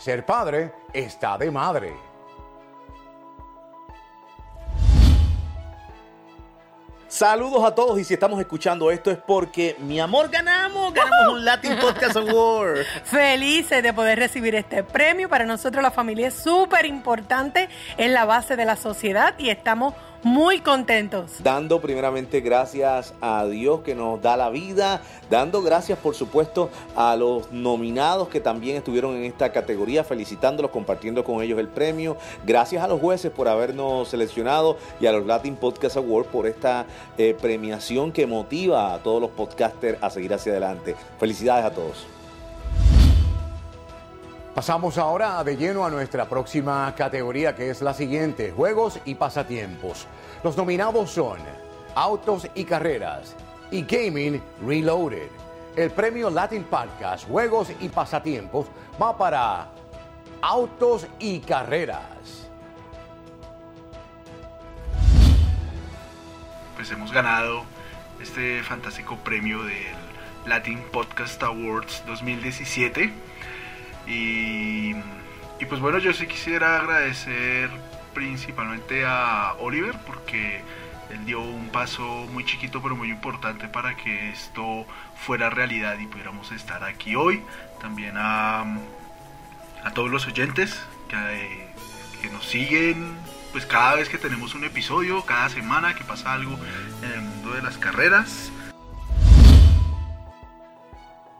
ser 0.00 0.24
padre 0.24 0.72
está 0.94 1.36
de 1.36 1.50
madre. 1.50 2.10
Saludos 7.06 7.62
a 7.64 7.74
todos 7.74 7.98
y 7.98 8.04
si 8.04 8.14
estamos 8.14 8.40
escuchando 8.40 8.90
esto 8.90 9.10
es 9.10 9.18
porque 9.18 9.76
mi 9.80 10.00
amor 10.00 10.30
ganamos, 10.30 10.94
ganamos 10.94 11.34
un 11.34 11.44
Latin 11.44 11.76
Podcast 11.80 12.16
Award. 12.16 12.84
Felices 13.04 13.82
de 13.82 13.92
poder 13.92 14.18
recibir 14.18 14.54
este 14.54 14.84
premio. 14.84 15.28
Para 15.28 15.44
nosotros 15.44 15.82
la 15.82 15.90
familia 15.90 16.28
es 16.28 16.34
súper 16.34 16.86
importante, 16.86 17.68
es 17.98 18.10
la 18.10 18.24
base 18.24 18.56
de 18.56 18.64
la 18.64 18.76
sociedad 18.76 19.34
y 19.38 19.50
estamos 19.50 19.92
muy 20.22 20.60
contentos. 20.60 21.42
Dando 21.42 21.80
primeramente 21.80 22.40
gracias 22.40 23.14
a 23.20 23.46
Dios 23.46 23.80
que 23.80 23.94
nos 23.94 24.20
da 24.20 24.36
la 24.36 24.50
vida, 24.50 25.02
dando 25.30 25.62
gracias 25.62 25.98
por 25.98 26.14
supuesto 26.14 26.70
a 26.96 27.16
los 27.16 27.50
nominados 27.52 28.28
que 28.28 28.40
también 28.40 28.76
estuvieron 28.76 29.16
en 29.16 29.24
esta 29.24 29.52
categoría, 29.52 30.04
felicitándolos, 30.04 30.70
compartiendo 30.70 31.24
con 31.24 31.42
ellos 31.42 31.58
el 31.58 31.68
premio. 31.68 32.16
Gracias 32.44 32.82
a 32.82 32.88
los 32.88 33.00
jueces 33.00 33.30
por 33.30 33.48
habernos 33.48 34.08
seleccionado 34.08 34.76
y 35.00 35.06
a 35.06 35.12
los 35.12 35.26
Latin 35.26 35.56
Podcast 35.56 35.96
Awards 35.96 36.28
por 36.28 36.46
esta 36.46 36.86
eh, 37.18 37.36
premiación 37.40 38.12
que 38.12 38.26
motiva 38.26 38.94
a 38.94 38.98
todos 38.98 39.20
los 39.20 39.30
podcasters 39.30 39.98
a 40.02 40.10
seguir 40.10 40.34
hacia 40.34 40.52
adelante. 40.52 40.94
Felicidades 41.18 41.64
a 41.64 41.70
todos. 41.70 42.19
Pasamos 44.54 44.98
ahora 44.98 45.44
de 45.44 45.56
lleno 45.56 45.86
a 45.86 45.90
nuestra 45.90 46.28
próxima 46.28 46.92
categoría 46.96 47.54
que 47.54 47.70
es 47.70 47.82
la 47.82 47.94
siguiente, 47.94 48.50
juegos 48.50 48.98
y 49.04 49.14
pasatiempos. 49.14 50.08
Los 50.42 50.56
nominados 50.56 51.12
son 51.12 51.38
Autos 51.94 52.48
y 52.56 52.64
Carreras 52.64 53.36
y 53.70 53.82
Gaming 53.82 54.42
Reloaded. 54.66 55.28
El 55.76 55.92
premio 55.92 56.30
Latin 56.30 56.64
Podcast, 56.64 57.28
Juegos 57.28 57.70
y 57.78 57.88
Pasatiempos 57.90 58.66
va 59.00 59.16
para 59.16 59.68
Autos 60.42 61.06
y 61.20 61.38
Carreras. 61.38 62.50
Pues 66.74 66.90
hemos 66.90 67.12
ganado 67.12 67.62
este 68.20 68.64
fantástico 68.64 69.16
premio 69.18 69.62
del 69.62 69.94
Latin 70.44 70.82
Podcast 70.90 71.40
Awards 71.44 72.02
2017 72.08 73.29
y, 74.06 74.94
pues 75.68 75.80
bueno, 75.80 75.98
yo 75.98 76.12
sí 76.12 76.26
quisiera 76.26 76.78
agradecer 76.78 77.70
principalmente 78.14 79.04
a 79.06 79.54
Oliver 79.60 79.96
porque 80.04 80.62
él 81.10 81.24
dio 81.26 81.40
un 81.40 81.68
paso 81.68 82.02
muy 82.32 82.44
chiquito 82.44 82.82
pero 82.82 82.96
muy 82.96 83.10
importante 83.10 83.68
para 83.68 83.96
que 83.96 84.30
esto 84.30 84.86
fuera 85.14 85.50
realidad 85.50 85.98
y 85.98 86.06
pudiéramos 86.06 86.50
estar 86.52 86.82
aquí 86.82 87.14
hoy. 87.14 87.42
También 87.80 88.14
a, 88.16 88.62
a 89.84 89.90
todos 89.94 90.10
los 90.10 90.26
oyentes 90.26 90.80
que, 91.08 91.68
que, 92.20 92.30
nos 92.30 92.44
siguen 92.46 93.16
pues 93.52 93.66
cada 93.66 93.96
vez 93.96 94.08
que 94.08 94.18
tenemos 94.18 94.54
un 94.54 94.64
episodio, 94.64 95.24
cada 95.24 95.48
semana 95.48 95.94
que 95.94 96.04
pasa 96.04 96.32
algo 96.32 96.58
en 97.02 97.12
el 97.12 97.20
mundo 97.20 97.52
de 97.52 97.62
las 97.62 97.78
carreras. 97.78 98.50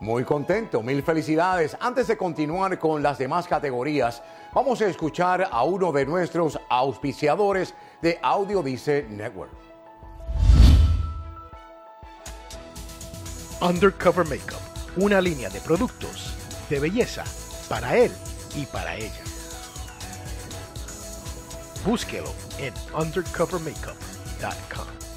Muy 0.01 0.25
contento, 0.25 0.83
mil 0.83 1.03
felicidades. 1.03 1.77
Antes 1.79 2.07
de 2.07 2.17
continuar 2.17 2.79
con 2.79 3.03
las 3.03 3.19
demás 3.19 3.47
categorías, 3.47 4.23
vamos 4.55 4.81
a 4.81 4.87
escuchar 4.87 5.47
a 5.51 5.63
uno 5.63 5.93
de 5.93 6.07
nuestros 6.07 6.59
auspiciadores 6.71 7.75
de 8.01 8.19
Audio 8.23 8.63
Dice 8.63 9.07
Network. 9.11 9.53
Undercover 13.61 14.25
Makeup, 14.25 14.63
una 14.97 15.21
línea 15.21 15.51
de 15.51 15.61
productos 15.61 16.35
de 16.71 16.81
belleza 16.81 17.25
para 17.69 17.95
él 17.95 18.11
y 18.57 18.65
para 18.65 18.97
ella. 18.97 19.23
Búsquelo 21.85 22.33
en 22.59 22.73
undercovermakeup.com. 22.99 25.10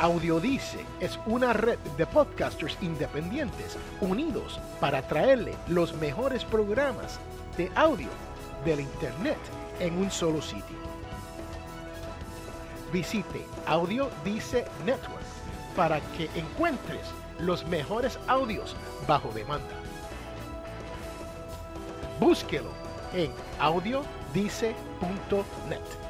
Audiodice 0.00 0.78
es 0.98 1.20
una 1.26 1.52
red 1.52 1.78
de 1.98 2.06
podcasters 2.06 2.78
independientes 2.80 3.76
unidos 4.00 4.58
para 4.80 5.02
traerle 5.02 5.54
los 5.68 5.94
mejores 5.96 6.42
programas 6.42 7.20
de 7.58 7.70
audio 7.74 8.08
del 8.64 8.80
Internet 8.80 9.36
en 9.78 9.98
un 9.98 10.10
solo 10.10 10.40
sitio. 10.40 10.78
Visite 12.90 13.44
Audiodice 13.66 14.64
Network 14.86 15.20
para 15.76 16.00
que 16.16 16.30
encuentres 16.34 17.02
los 17.38 17.66
mejores 17.66 18.18
audios 18.26 18.74
bajo 19.06 19.30
demanda. 19.32 19.76
Búsquelo 22.18 22.70
en 23.12 23.30
audiodice.net. 23.58 26.09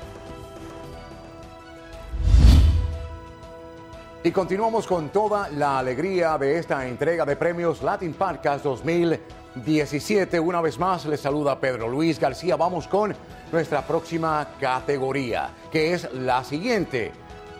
Y 4.23 4.31
continuamos 4.33 4.87
con 4.87 5.09
toda 5.09 5.49
la 5.49 5.79
alegría 5.79 6.37
de 6.37 6.59
esta 6.59 6.87
entrega 6.87 7.25
de 7.25 7.37
premios 7.37 7.83
Latin 7.83 8.13
Podcast 8.15 8.65
2017. 8.65 9.41
2017. 9.55 10.39
Una 10.39 10.61
vez 10.61 10.79
más 10.79 11.05
les 11.07 11.21
saluda 11.21 11.59
Pedro 11.59 11.89
Luis 11.89 12.21
García. 12.21 12.57
Vamos 12.57 12.87
con 12.87 13.15
nuestra 13.51 13.83
próxima 13.83 14.47
categoría, 14.61 15.51
que 15.73 15.93
es 15.93 16.13
la 16.13 16.45
siguiente, 16.45 17.11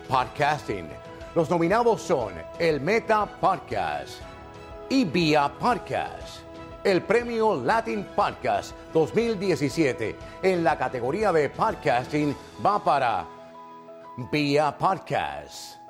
podcasting. 0.07 0.87
Los 1.35 1.49
nominados 1.49 2.01
son 2.01 2.33
el 2.59 2.79
Meta 2.79 3.25
Podcast 3.25 4.21
y 4.89 5.03
Vía 5.03 5.51
Podcast. 5.59 6.43
El 6.83 7.01
premio 7.01 7.55
Latin 7.55 8.07
Podcast 8.15 8.73
2017 8.93 10.15
en 10.41 10.63
la 10.63 10.77
categoría 10.77 11.31
de 11.31 11.49
podcasting 11.49 12.35
va 12.65 12.81
para 12.81 13.27
Vía 14.31 14.75
Podcast. 14.77 15.80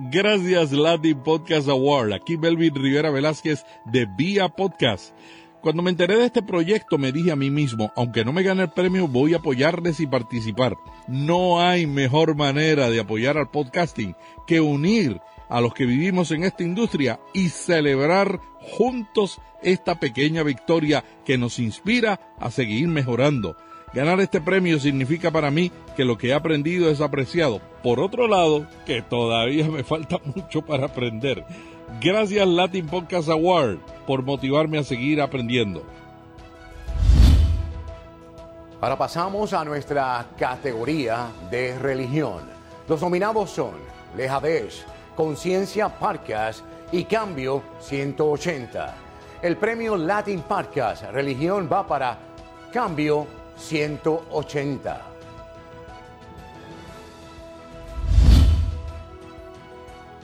Gracias 0.00 0.70
Latin 0.70 1.24
Podcast 1.24 1.68
Award. 1.68 2.12
Aquí 2.12 2.36
Melvin 2.36 2.72
Rivera 2.72 3.10
Velázquez 3.10 3.64
de 3.84 4.06
Vía 4.06 4.48
Podcast. 4.48 5.12
Cuando 5.60 5.82
me 5.82 5.90
enteré 5.90 6.16
de 6.16 6.26
este 6.26 6.40
proyecto 6.40 6.98
me 6.98 7.10
dije 7.10 7.32
a 7.32 7.36
mí 7.36 7.50
mismo, 7.50 7.92
aunque 7.96 8.24
no 8.24 8.32
me 8.32 8.44
gane 8.44 8.62
el 8.62 8.70
premio, 8.70 9.08
voy 9.08 9.34
a 9.34 9.38
apoyarles 9.38 9.98
y 9.98 10.06
participar. 10.06 10.76
No 11.08 11.60
hay 11.60 11.88
mejor 11.88 12.36
manera 12.36 12.90
de 12.90 13.00
apoyar 13.00 13.38
al 13.38 13.50
podcasting 13.50 14.14
que 14.46 14.60
unir 14.60 15.20
a 15.48 15.60
los 15.60 15.74
que 15.74 15.84
vivimos 15.84 16.30
en 16.30 16.44
esta 16.44 16.62
industria 16.62 17.18
y 17.34 17.48
celebrar 17.48 18.38
juntos 18.60 19.40
esta 19.64 19.98
pequeña 19.98 20.44
victoria 20.44 21.04
que 21.24 21.38
nos 21.38 21.58
inspira 21.58 22.20
a 22.38 22.52
seguir 22.52 22.86
mejorando. 22.86 23.56
Ganar 23.94 24.20
este 24.20 24.40
premio 24.40 24.78
significa 24.78 25.30
para 25.30 25.50
mí 25.50 25.72
que 25.96 26.04
lo 26.04 26.18
que 26.18 26.28
he 26.28 26.34
aprendido 26.34 26.90
es 26.90 27.00
apreciado. 27.00 27.60
Por 27.82 28.00
otro 28.00 28.28
lado, 28.28 28.66
que 28.84 29.00
todavía 29.00 29.68
me 29.68 29.82
falta 29.82 30.18
mucho 30.34 30.62
para 30.62 30.86
aprender. 30.86 31.44
Gracias 32.00 32.46
Latin 32.46 32.86
Podcast 32.86 33.30
Award 33.30 33.78
por 34.06 34.22
motivarme 34.22 34.78
a 34.78 34.84
seguir 34.84 35.22
aprendiendo. 35.22 35.82
Ahora 38.80 38.96
pasamos 38.96 39.52
a 39.54 39.64
nuestra 39.64 40.24
categoría 40.38 41.28
de 41.50 41.76
religión. 41.78 42.42
Los 42.88 43.00
nominados 43.00 43.50
son 43.50 43.72
Lejadesh, 44.16 44.84
Conciencia 45.16 45.88
Podcast 45.88 46.62
y 46.92 47.04
Cambio 47.04 47.62
180. 47.80 48.94
El 49.42 49.56
premio 49.56 49.96
Latin 49.96 50.42
Podcast 50.42 51.04
Religión 51.04 51.68
va 51.72 51.86
para 51.86 52.18
Cambio 52.72 53.22
180. 53.22 53.37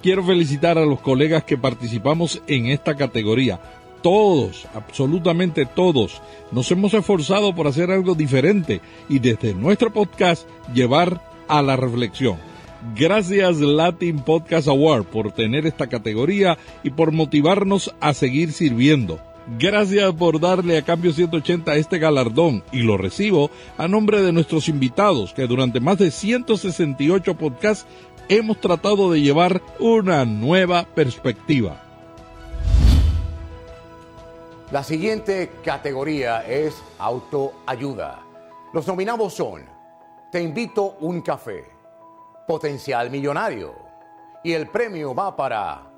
Quiero 0.03 0.23
felicitar 0.23 0.77
a 0.77 0.85
los 0.85 1.01
colegas 1.01 1.45
que 1.45 1.57
participamos 1.57 2.43
en 2.47 2.67
esta 2.67 2.95
categoría. 2.95 3.59
Todos, 4.03 4.67
absolutamente 4.75 5.65
todos, 5.65 6.21
nos 6.53 6.71
hemos 6.71 6.93
esforzado 6.93 7.55
por 7.55 7.67
hacer 7.67 7.91
algo 7.91 8.15
diferente 8.15 8.83
y 9.09 9.19
desde 9.19 9.55
nuestro 9.55 9.91
podcast 9.91 10.47
llevar 10.75 11.23
a 11.49 11.63
la 11.63 11.77
reflexión. 11.77 12.37
Gracias 12.95 13.61
Latin 13.61 14.19
Podcast 14.19 14.69
Award 14.69 15.05
por 15.05 15.33
tener 15.33 15.67
esta 15.67 15.87
categoría 15.87 16.59
y 16.83 16.91
por 16.91 17.11
motivarnos 17.13 17.95
a 18.01 18.13
seguir 18.13 18.53
sirviendo. 18.53 19.19
Gracias 19.47 20.11
por 20.15 20.41
darle 20.41 20.79
a 20.79 20.83
Cambio 20.83 21.13
180 21.13 21.75
este 21.77 21.99
galardón 21.99 22.65
y 22.73 22.81
lo 22.81 22.97
recibo 22.97 23.51
a 23.77 23.87
nombre 23.89 24.23
de 24.23 24.33
nuestros 24.33 24.69
invitados 24.69 25.35
que 25.35 25.47
durante 25.47 25.81
más 25.81 25.99
de 25.99 26.11
168 26.11 27.35
podcasts 27.37 27.87
hemos 28.29 28.59
tratado 28.59 29.13
de 29.13 29.21
llevar 29.21 29.61
una 29.79 30.25
nueva 30.25 30.85
perspectiva. 30.85 31.83
La 34.71 34.83
siguiente 34.83 35.51
categoría 35.63 36.41
es 36.47 36.75
autoayuda. 36.99 38.23
Los 38.73 38.87
nominados 38.87 39.35
son 39.35 39.63
Te 40.33 40.43
invito 40.43 40.97
un 41.01 41.21
café, 41.21 41.65
Potencial 42.49 43.11
Millonario 43.11 43.75
y 44.43 44.53
el 44.53 44.69
premio 44.69 45.15
va 45.15 45.35
para 45.35 45.94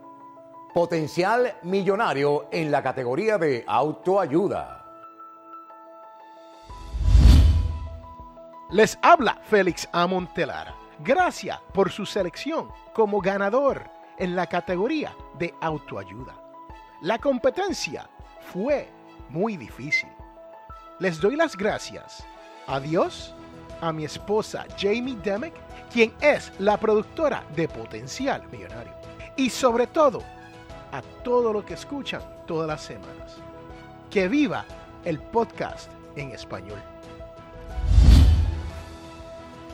Potencial 0.76 1.56
Millonario 1.62 2.48
en 2.52 2.70
la 2.70 2.82
categoría 2.82 3.38
de 3.38 3.64
autoayuda. 3.66 4.84
Les 8.72 8.98
habla 9.00 9.40
Félix 9.42 9.88
Amontelar. 9.90 10.74
Gracias 10.98 11.58
por 11.72 11.90
su 11.90 12.04
selección 12.04 12.68
como 12.92 13.22
ganador 13.22 13.84
en 14.18 14.36
la 14.36 14.46
categoría 14.48 15.16
de 15.38 15.54
autoayuda. 15.62 16.34
La 17.00 17.18
competencia 17.20 18.06
fue 18.52 18.90
muy 19.30 19.56
difícil. 19.56 20.10
Les 20.98 21.18
doy 21.18 21.36
las 21.36 21.56
gracias 21.56 22.22
a 22.66 22.80
Dios, 22.80 23.34
a 23.80 23.94
mi 23.94 24.04
esposa 24.04 24.66
Jamie 24.76 25.16
Demick, 25.24 25.54
quien 25.90 26.12
es 26.20 26.52
la 26.58 26.76
productora 26.76 27.44
de 27.56 27.66
Potencial 27.66 28.46
Millonario, 28.52 28.92
y 29.38 29.48
sobre 29.48 29.86
todo 29.86 30.35
a 30.92 31.02
todo 31.22 31.52
lo 31.52 31.64
que 31.64 31.74
escuchan 31.74 32.22
todas 32.46 32.66
las 32.66 32.82
semanas. 32.82 33.36
Que 34.10 34.28
viva 34.28 34.64
el 35.04 35.20
podcast 35.20 35.90
en 36.16 36.30
español. 36.32 36.78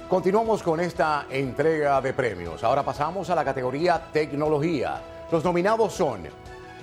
Continuamos 0.08 0.62
con 0.62 0.78
esta 0.78 1.26
entrega 1.30 2.00
de 2.02 2.12
premios. 2.12 2.62
Ahora 2.62 2.82
pasamos 2.82 3.30
a 3.30 3.34
la 3.34 3.44
categoría 3.44 4.08
tecnología. 4.12 5.00
Los 5.30 5.42
nominados 5.42 5.94
son 5.94 6.28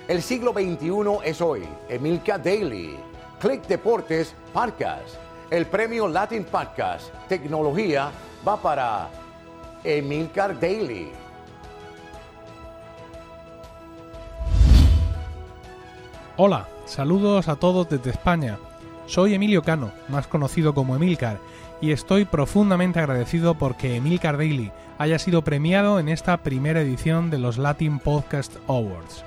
El 0.08 0.22
siglo 0.22 0.52
XXI 0.52 1.20
es 1.22 1.40
hoy, 1.40 1.62
Emilka 1.88 2.38
Daily, 2.38 2.98
Click 3.38 3.66
Deportes 3.68 4.34
Podcast. 4.52 5.14
El 5.48 5.66
premio 5.66 6.08
Latin 6.08 6.44
Podcast 6.44 7.14
Tecnología 7.28 8.10
va 8.46 8.56
para 8.56 9.08
Emilcar 9.84 10.58
Daily. 10.58 11.12
Hola, 16.36 16.68
saludos 16.86 17.48
a 17.48 17.56
todos 17.56 17.88
desde 17.90 18.10
España. 18.10 18.58
Soy 19.06 19.34
Emilio 19.34 19.62
Cano, 19.62 19.90
más 20.08 20.26
conocido 20.26 20.72
como 20.74 20.94
Emilcar, 20.94 21.38
y 21.80 21.90
estoy 21.90 22.24
profundamente 22.24 23.00
agradecido 23.00 23.56
porque 23.56 23.96
Emilcar 23.96 24.38
Daily 24.38 24.70
haya 24.98 25.18
sido 25.18 25.42
premiado 25.42 25.98
en 25.98 26.08
esta 26.08 26.36
primera 26.38 26.80
edición 26.80 27.30
de 27.30 27.38
los 27.38 27.58
Latin 27.58 27.98
Podcast 27.98 28.56
Awards. 28.68 29.24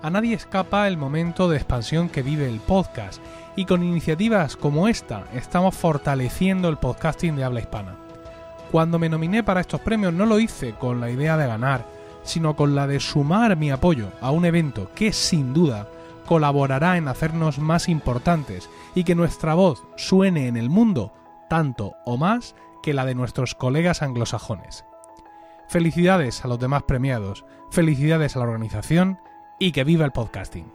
A 0.00 0.10
nadie 0.10 0.34
escapa 0.34 0.86
el 0.86 0.96
momento 0.96 1.50
de 1.50 1.56
expansión 1.56 2.08
que 2.08 2.22
vive 2.22 2.48
el 2.48 2.60
podcast, 2.60 3.20
y 3.56 3.64
con 3.64 3.82
iniciativas 3.82 4.56
como 4.56 4.88
esta 4.88 5.24
estamos 5.34 5.74
fortaleciendo 5.74 6.68
el 6.68 6.76
podcasting 6.76 7.34
de 7.36 7.44
habla 7.44 7.60
hispana. 7.60 7.96
Cuando 8.70 8.98
me 8.98 9.08
nominé 9.08 9.42
para 9.42 9.60
estos 9.60 9.80
premios 9.80 10.14
no 10.14 10.24
lo 10.24 10.38
hice 10.38 10.74
con 10.74 11.00
la 11.00 11.10
idea 11.10 11.36
de 11.36 11.48
ganar, 11.48 11.84
sino 12.22 12.54
con 12.54 12.74
la 12.74 12.86
de 12.86 13.00
sumar 13.00 13.56
mi 13.56 13.70
apoyo 13.70 14.12
a 14.20 14.30
un 14.30 14.44
evento 14.44 14.90
que 14.94 15.12
sin 15.12 15.52
duda 15.52 15.88
colaborará 16.28 16.98
en 16.98 17.08
hacernos 17.08 17.58
más 17.58 17.88
importantes 17.88 18.68
y 18.94 19.04
que 19.04 19.14
nuestra 19.14 19.54
voz 19.54 19.84
suene 19.96 20.46
en 20.46 20.58
el 20.58 20.68
mundo 20.68 21.14
tanto 21.48 21.94
o 22.04 22.18
más 22.18 22.54
que 22.82 22.92
la 22.92 23.06
de 23.06 23.14
nuestros 23.14 23.54
colegas 23.54 24.02
anglosajones. 24.02 24.84
Felicidades 25.68 26.44
a 26.44 26.48
los 26.48 26.58
demás 26.58 26.82
premiados, 26.82 27.46
felicidades 27.70 28.36
a 28.36 28.40
la 28.40 28.44
organización 28.44 29.18
y 29.58 29.72
que 29.72 29.84
viva 29.84 30.04
el 30.04 30.12
podcasting. 30.12 30.70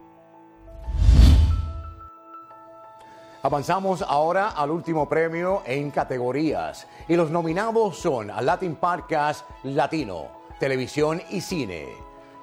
Avanzamos 3.44 4.02
ahora 4.02 4.50
al 4.50 4.72
último 4.72 5.08
premio 5.08 5.62
en 5.68 5.92
categorías 5.92 6.88
y 7.08 7.16
los 7.16 7.30
nominados 7.30 8.00
son 8.00 8.32
a 8.32 8.42
Latin 8.42 8.76
Podcast 8.76 9.48
Latino, 9.62 10.30
Televisión 10.60 11.22
y 11.30 11.42
Cine, 11.42 11.90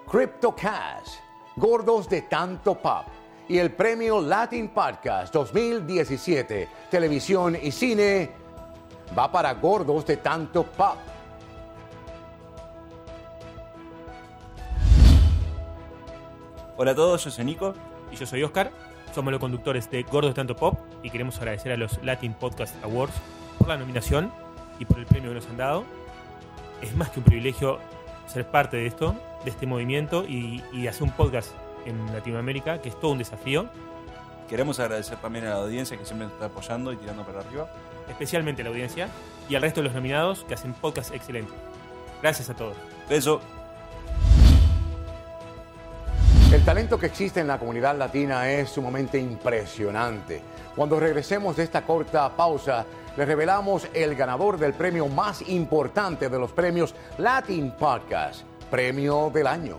CryptoCast, 0.08 1.29
Gordos 1.60 2.08
de 2.08 2.22
Tanto 2.22 2.74
Pop 2.76 3.04
y 3.46 3.58
el 3.58 3.70
premio 3.72 4.22
Latin 4.22 4.68
Podcast 4.68 5.30
2017, 5.34 6.68
Televisión 6.90 7.54
y 7.62 7.70
Cine 7.70 8.30
va 9.16 9.30
para 9.30 9.52
Gordos 9.52 10.06
de 10.06 10.16
Tanto 10.16 10.64
Pop. 10.64 10.96
Hola 16.78 16.92
a 16.92 16.94
todos, 16.94 17.22
yo 17.24 17.30
soy 17.30 17.44
Nico 17.44 17.74
y 18.10 18.16
yo 18.16 18.24
soy 18.24 18.42
Oscar. 18.42 18.70
Somos 19.14 19.30
los 19.30 19.38
conductores 19.38 19.90
de 19.90 20.02
Gordos 20.04 20.30
de 20.30 20.36
Tanto 20.36 20.56
Pop 20.56 20.78
y 21.02 21.10
queremos 21.10 21.36
agradecer 21.40 21.72
a 21.72 21.76
los 21.76 22.02
Latin 22.02 22.32
Podcast 22.32 22.74
Awards 22.82 23.12
por 23.58 23.68
la 23.68 23.76
nominación 23.76 24.32
y 24.78 24.86
por 24.86 24.98
el 24.98 25.04
premio 25.04 25.28
que 25.28 25.34
nos 25.34 25.46
han 25.46 25.58
dado. 25.58 25.84
Es 26.80 26.96
más 26.96 27.10
que 27.10 27.18
un 27.18 27.26
privilegio 27.26 27.78
ser 28.30 28.46
parte 28.46 28.76
de 28.76 28.86
esto, 28.86 29.14
de 29.44 29.50
este 29.50 29.66
movimiento 29.66 30.24
y, 30.24 30.62
y 30.72 30.86
hacer 30.86 31.02
un 31.02 31.10
podcast 31.10 31.50
en 31.84 32.12
Latinoamérica, 32.12 32.80
que 32.80 32.88
es 32.88 33.00
todo 33.00 33.12
un 33.12 33.18
desafío. 33.18 33.68
Queremos 34.48 34.80
agradecer 34.80 35.18
también 35.18 35.46
a 35.46 35.50
la 35.50 35.56
audiencia 35.56 35.96
que 35.96 36.04
siempre 36.04 36.26
nos 36.26 36.34
está 36.34 36.46
apoyando 36.46 36.92
y 36.92 36.96
tirando 36.96 37.24
para 37.24 37.40
arriba. 37.40 37.68
Especialmente 38.08 38.62
a 38.62 38.64
la 38.64 38.70
audiencia 38.70 39.08
y 39.48 39.54
al 39.54 39.62
resto 39.62 39.80
de 39.80 39.84
los 39.84 39.94
nominados 39.94 40.44
que 40.44 40.54
hacen 40.54 40.72
podcast 40.74 41.14
excelentes. 41.14 41.54
Gracias 42.20 42.50
a 42.50 42.54
todos. 42.54 42.76
Beso. 43.08 43.40
El 46.52 46.64
talento 46.64 46.98
que 46.98 47.06
existe 47.06 47.38
en 47.38 47.46
la 47.46 47.58
comunidad 47.60 47.96
latina 47.96 48.50
es 48.50 48.70
sumamente 48.70 49.18
impresionante. 49.18 50.42
Cuando 50.74 50.98
regresemos 50.98 51.56
de 51.56 51.62
esta 51.62 51.82
corta 51.82 52.28
pausa, 52.36 52.84
le 53.16 53.24
revelamos 53.24 53.88
el 53.92 54.14
ganador 54.14 54.58
del 54.58 54.74
premio 54.74 55.08
más 55.08 55.42
importante 55.48 56.28
de 56.28 56.38
los 56.38 56.52
premios 56.52 56.94
Latin 57.18 57.72
Podcast, 57.72 58.42
Premio 58.70 59.30
del 59.32 59.46
Año. 59.46 59.78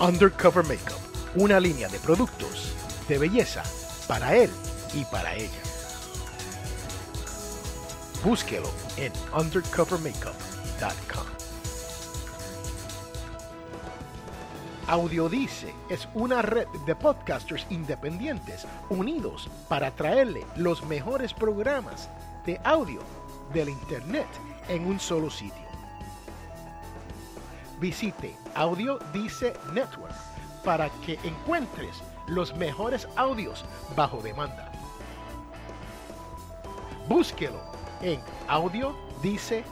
Undercover 0.00 0.64
Makeup, 0.64 0.98
una 1.36 1.60
línea 1.60 1.88
de 1.88 1.98
productos 2.00 2.74
de 3.08 3.18
belleza 3.18 3.62
para 4.08 4.34
él 4.34 4.50
y 4.94 5.04
para 5.04 5.34
ella. 5.34 5.50
Búsquelo 8.24 8.70
en 8.96 9.12
undercovermakeup.com. 9.32 11.41
Audiodice 14.92 15.74
es 15.88 16.06
una 16.12 16.42
red 16.42 16.68
de 16.84 16.94
podcasters 16.94 17.66
independientes 17.70 18.66
unidos 18.90 19.48
para 19.66 19.90
traerle 19.90 20.44
los 20.54 20.84
mejores 20.84 21.32
programas 21.32 22.10
de 22.44 22.60
audio 22.62 23.00
del 23.54 23.70
Internet 23.70 24.26
en 24.68 24.86
un 24.86 25.00
solo 25.00 25.30
sitio. 25.30 25.64
Visite 27.80 28.36
Audiodice 28.54 29.54
Network 29.72 30.12
para 30.62 30.90
que 31.06 31.18
encuentres 31.24 32.02
los 32.26 32.54
mejores 32.54 33.08
audios 33.16 33.64
bajo 33.96 34.20
demanda. 34.20 34.70
Búsquelo 37.08 37.62
en 38.02 38.20
audiodice.net. 38.46 39.62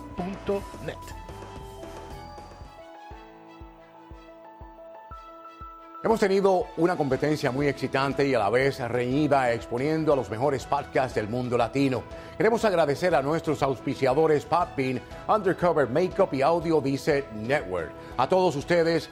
Hemos 6.03 6.19
tenido 6.19 6.65
una 6.79 6.97
competencia 6.97 7.51
muy 7.51 7.69
excitante 7.69 8.27
y 8.27 8.33
a 8.33 8.39
la 8.39 8.49
vez 8.49 8.79
reñida 8.89 9.53
exponiendo 9.53 10.15
a 10.15 10.17
los 10.17 10.31
mejores 10.31 10.65
podcasts 10.65 11.15
del 11.15 11.29
mundo 11.29 11.59
latino. 11.59 12.05
Queremos 12.39 12.65
agradecer 12.65 13.15
a 13.15 13.21
nuestros 13.21 13.63
auspiciadores 13.63 14.47
Podbean, 14.47 14.99
Undercover 15.29 15.91
Makeup 15.91 16.33
y 16.33 16.41
Audio 16.41 16.81
Dice 16.81 17.27
Network. 17.35 17.91
A 18.17 18.27
todos 18.27 18.57
ustedes, 18.57 19.11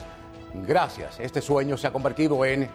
gracias. 0.65 1.19
Este 1.19 1.43
sueño 1.43 1.77
se 1.77 1.85
ha 1.85 1.93
convertido 1.93 2.43
en 2.43 2.67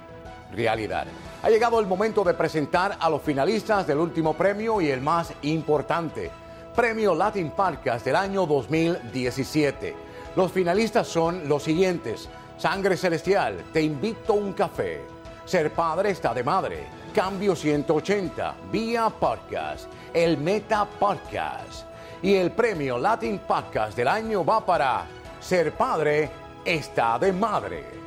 realidad. 0.52 1.08
Ha 1.42 1.50
llegado 1.50 1.80
el 1.80 1.86
momento 1.88 2.22
de 2.22 2.34
presentar 2.34 2.96
a 3.00 3.10
los 3.10 3.20
finalistas 3.20 3.84
del 3.84 3.98
último 3.98 4.34
premio 4.34 4.80
y 4.80 4.90
el 4.90 5.00
más 5.00 5.32
importante, 5.42 6.30
Premio 6.76 7.16
Latin 7.16 7.50
Podcast 7.50 8.04
del 8.04 8.14
año 8.14 8.46
2017. 8.46 9.96
Los 10.36 10.52
finalistas 10.52 11.08
son 11.08 11.48
los 11.48 11.64
siguientes. 11.64 12.28
Sangre 12.56 12.96
Celestial, 12.96 13.64
te 13.72 13.82
invito 13.82 14.32
a 14.32 14.36
un 14.36 14.52
café. 14.52 15.04
Ser 15.44 15.72
padre 15.72 16.10
está 16.10 16.32
de 16.32 16.42
madre. 16.42 16.86
Cambio 17.14 17.54
180, 17.54 18.54
vía 18.72 19.08
podcast, 19.10 19.88
el 20.12 20.38
Meta 20.38 20.84
Podcast. 20.84 21.86
Y 22.22 22.34
el 22.34 22.52
premio 22.52 22.96
Latin 22.98 23.38
Podcast 23.40 23.96
del 23.96 24.08
año 24.08 24.44
va 24.44 24.64
para 24.64 25.04
Ser 25.40 25.72
padre 25.72 26.30
está 26.64 27.18
de 27.18 27.32
madre. 27.32 28.03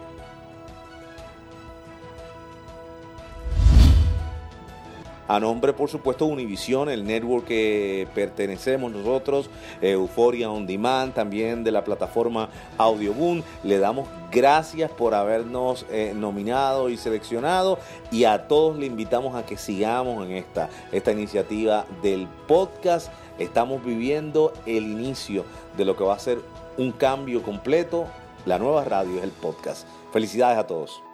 A 5.28 5.40
nombre, 5.40 5.74
por 5.74 5.90
supuesto, 5.90 6.26
Univision, 6.26 6.88
el 6.90 7.06
network 7.06 7.46
que 7.46 8.08
pertenecemos 8.16 8.92
nosotros, 8.92 9.50
Euphoria 9.82 10.50
On 10.50 10.66
Demand, 10.66 11.14
también 11.14 11.64
de 11.64 11.72
la 11.72 11.84
plataforma 11.84 12.50
Audioboom, 12.78 13.44
le 13.64 13.78
damos 13.78 14.08
gracias 14.32 14.90
por 14.90 15.14
habernos 15.14 15.86
eh, 15.92 16.14
nominado 16.16 16.90
y 16.90 16.98
seleccionado 16.98 17.78
y 18.12 18.24
a 18.24 18.48
todos 18.48 18.78
le 18.78 18.86
invitamos 18.86 19.36
a 19.36 19.46
que 19.46 19.58
sigamos 19.58 20.26
en 20.26 20.34
esta, 20.34 20.70
esta 20.92 21.12
iniciativa 21.12 21.86
del 22.02 22.28
podcast. 22.48 23.12
Estamos 23.38 23.84
viviendo 23.84 24.54
el 24.66 24.84
inicio 24.84 25.44
de 25.76 25.86
lo 25.86 25.98
que 25.98 26.04
va 26.04 26.16
a 26.16 26.20
ser 26.20 26.40
un 26.78 26.92
cambio 26.92 27.44
completo. 27.44 28.06
La 28.46 28.60
nueva 28.60 28.84
radio 28.86 29.18
es 29.18 29.24
el 29.24 29.32
podcast. 29.32 29.88
Felicidades 30.14 30.58
a 30.58 30.68
todos. 30.68 31.07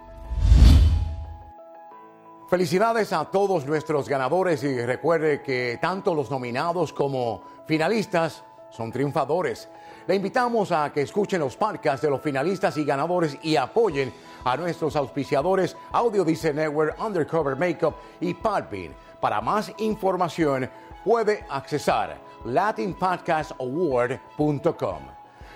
Felicidades 2.54 3.10
a 3.14 3.26
todos 3.26 3.66
nuestros 3.66 4.08
ganadores 4.08 4.64
y 4.64 4.86
recuerde 4.86 5.42
que 5.42 5.80
tanto 5.82 6.14
los 6.14 6.30
nominados 6.30 6.94
como 6.94 7.42
finalistas 7.66 8.44
son 8.70 8.92
triunfadores. 8.92 9.68
Le 10.06 10.14
invitamos 10.14 10.72
a 10.72 10.94
que 10.94 11.02
escuchen 11.02 11.40
los 11.40 11.58
podcasts 11.58 12.04
de 12.04 12.12
los 12.12 12.22
finalistas 12.22 12.78
y 12.78 12.86
ganadores 12.86 13.40
y 13.42 13.56
apoyen 13.56 14.14
a 14.44 14.56
nuestros 14.56 14.96
auspiciadores 14.96 15.76
Audio 15.94 16.24
Dice 16.24 16.54
Network, 16.54 16.96
Undercover 17.04 17.56
Makeup 17.56 17.96
y 18.22 18.36
Podbean. 18.36 18.94
Para 19.20 19.42
más 19.42 19.74
información 19.80 20.70
puede 21.04 21.44
accesar 21.50 22.20
latinpodcastaward.com. 22.46 25.00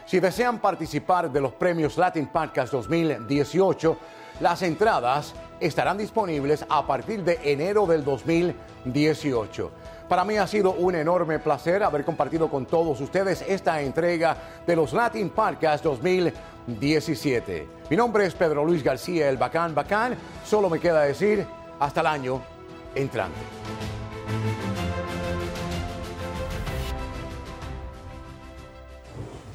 Si 0.08 0.20
desean 0.20 0.58
participar 0.58 1.32
de 1.32 1.42
los 1.42 1.54
premios 1.54 1.96
Latin 1.96 2.26
Podcast 2.26 2.74
2018, 2.74 3.98
las 4.40 4.64
entradas 4.64 5.36
estarán 5.60 5.98
disponibles 5.98 6.66
a 6.70 6.86
partir 6.86 7.24
de 7.24 7.40
enero 7.44 7.86
del 7.86 8.04
2018. 8.04 9.72
Para 10.08 10.24
mí 10.24 10.38
ha 10.38 10.48
sido 10.48 10.72
un 10.72 10.96
enorme 10.96 11.40
placer 11.40 11.84
haber 11.84 12.06
compartido 12.06 12.50
con 12.50 12.66
todos 12.66 13.02
ustedes 13.02 13.44
esta 13.48 13.82
entrega 13.82 14.38
de 14.66 14.76
los 14.76 14.94
Latin 14.94 15.30
Podcast 15.30 15.84
2017. 15.84 17.68
Mi 17.90 17.98
nombre 17.98 18.26
es 18.26 18.34
Pedro 18.34 18.64
Luis 18.64 18.84
García, 18.84 19.30
el 19.30 19.38
Bacán 19.38 19.76
Bacán. 19.76 20.16
Solo 20.46 20.70
me 20.70 20.80
queda 20.80 21.02
decir 21.02 21.46
hasta 21.80 22.02
el 22.02 22.08
año 22.08 22.42
entrante. 22.96 23.38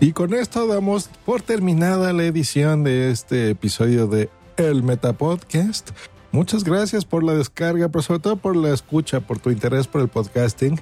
Y 0.01 0.13
con 0.13 0.35
esto 0.35 0.67
damos 0.67 1.09
por 1.25 1.43
terminada 1.43 2.13
la 2.13 2.25
edición 2.25 2.83
de 2.83 3.13
este 3.13 3.51
episodio 3.51 4.09
de 4.09 4.29
El 4.69 4.83
Metapodcast. 4.83 5.91
Muchas 6.31 6.65
gracias 6.65 7.05
por 7.05 7.23
la 7.23 7.35
descarga, 7.35 7.89
pero 7.89 8.03
sobre 8.03 8.21
todo 8.21 8.37
por 8.37 8.57
la 8.57 8.73
escucha, 8.73 9.21
por 9.21 9.39
tu 9.39 9.51
interés 9.51 9.87
por 9.87 10.01
el 10.01 10.09
podcasting. 10.09 10.81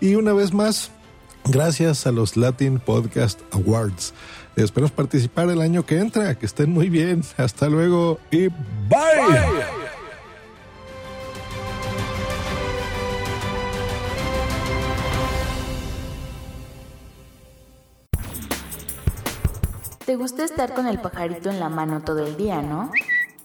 Y 0.00 0.14
una 0.14 0.32
vez 0.32 0.52
más, 0.52 0.90
gracias 1.44 2.06
a 2.06 2.12
los 2.12 2.36
Latin 2.36 2.78
Podcast 2.80 3.40
Awards. 3.52 4.12
Esperamos 4.56 4.90
participar 4.90 5.48
el 5.48 5.60
año 5.60 5.86
que 5.86 5.98
entra. 5.98 6.34
Que 6.34 6.46
estén 6.46 6.70
muy 6.70 6.88
bien. 6.88 7.22
Hasta 7.36 7.68
luego 7.68 8.18
y 8.30 8.48
bye. 8.88 9.80
¿Te 20.04 20.16
gusta 20.16 20.44
estar 20.44 20.74
con 20.74 20.88
el 20.88 21.00
pajarito 21.00 21.50
en 21.50 21.60
la 21.60 21.68
mano 21.68 22.02
todo 22.02 22.26
el 22.26 22.36
día, 22.36 22.60
no? 22.62 22.90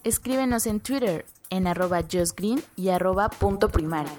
Escríbenos 0.06 0.66
en 0.68 0.78
Twitter 0.78 1.26
en 1.50 1.66
arroba 1.66 2.00
justgreen 2.08 2.62
y 2.76 2.90
arroba 2.90 3.28
punto 3.28 3.70
primario. 3.70 4.12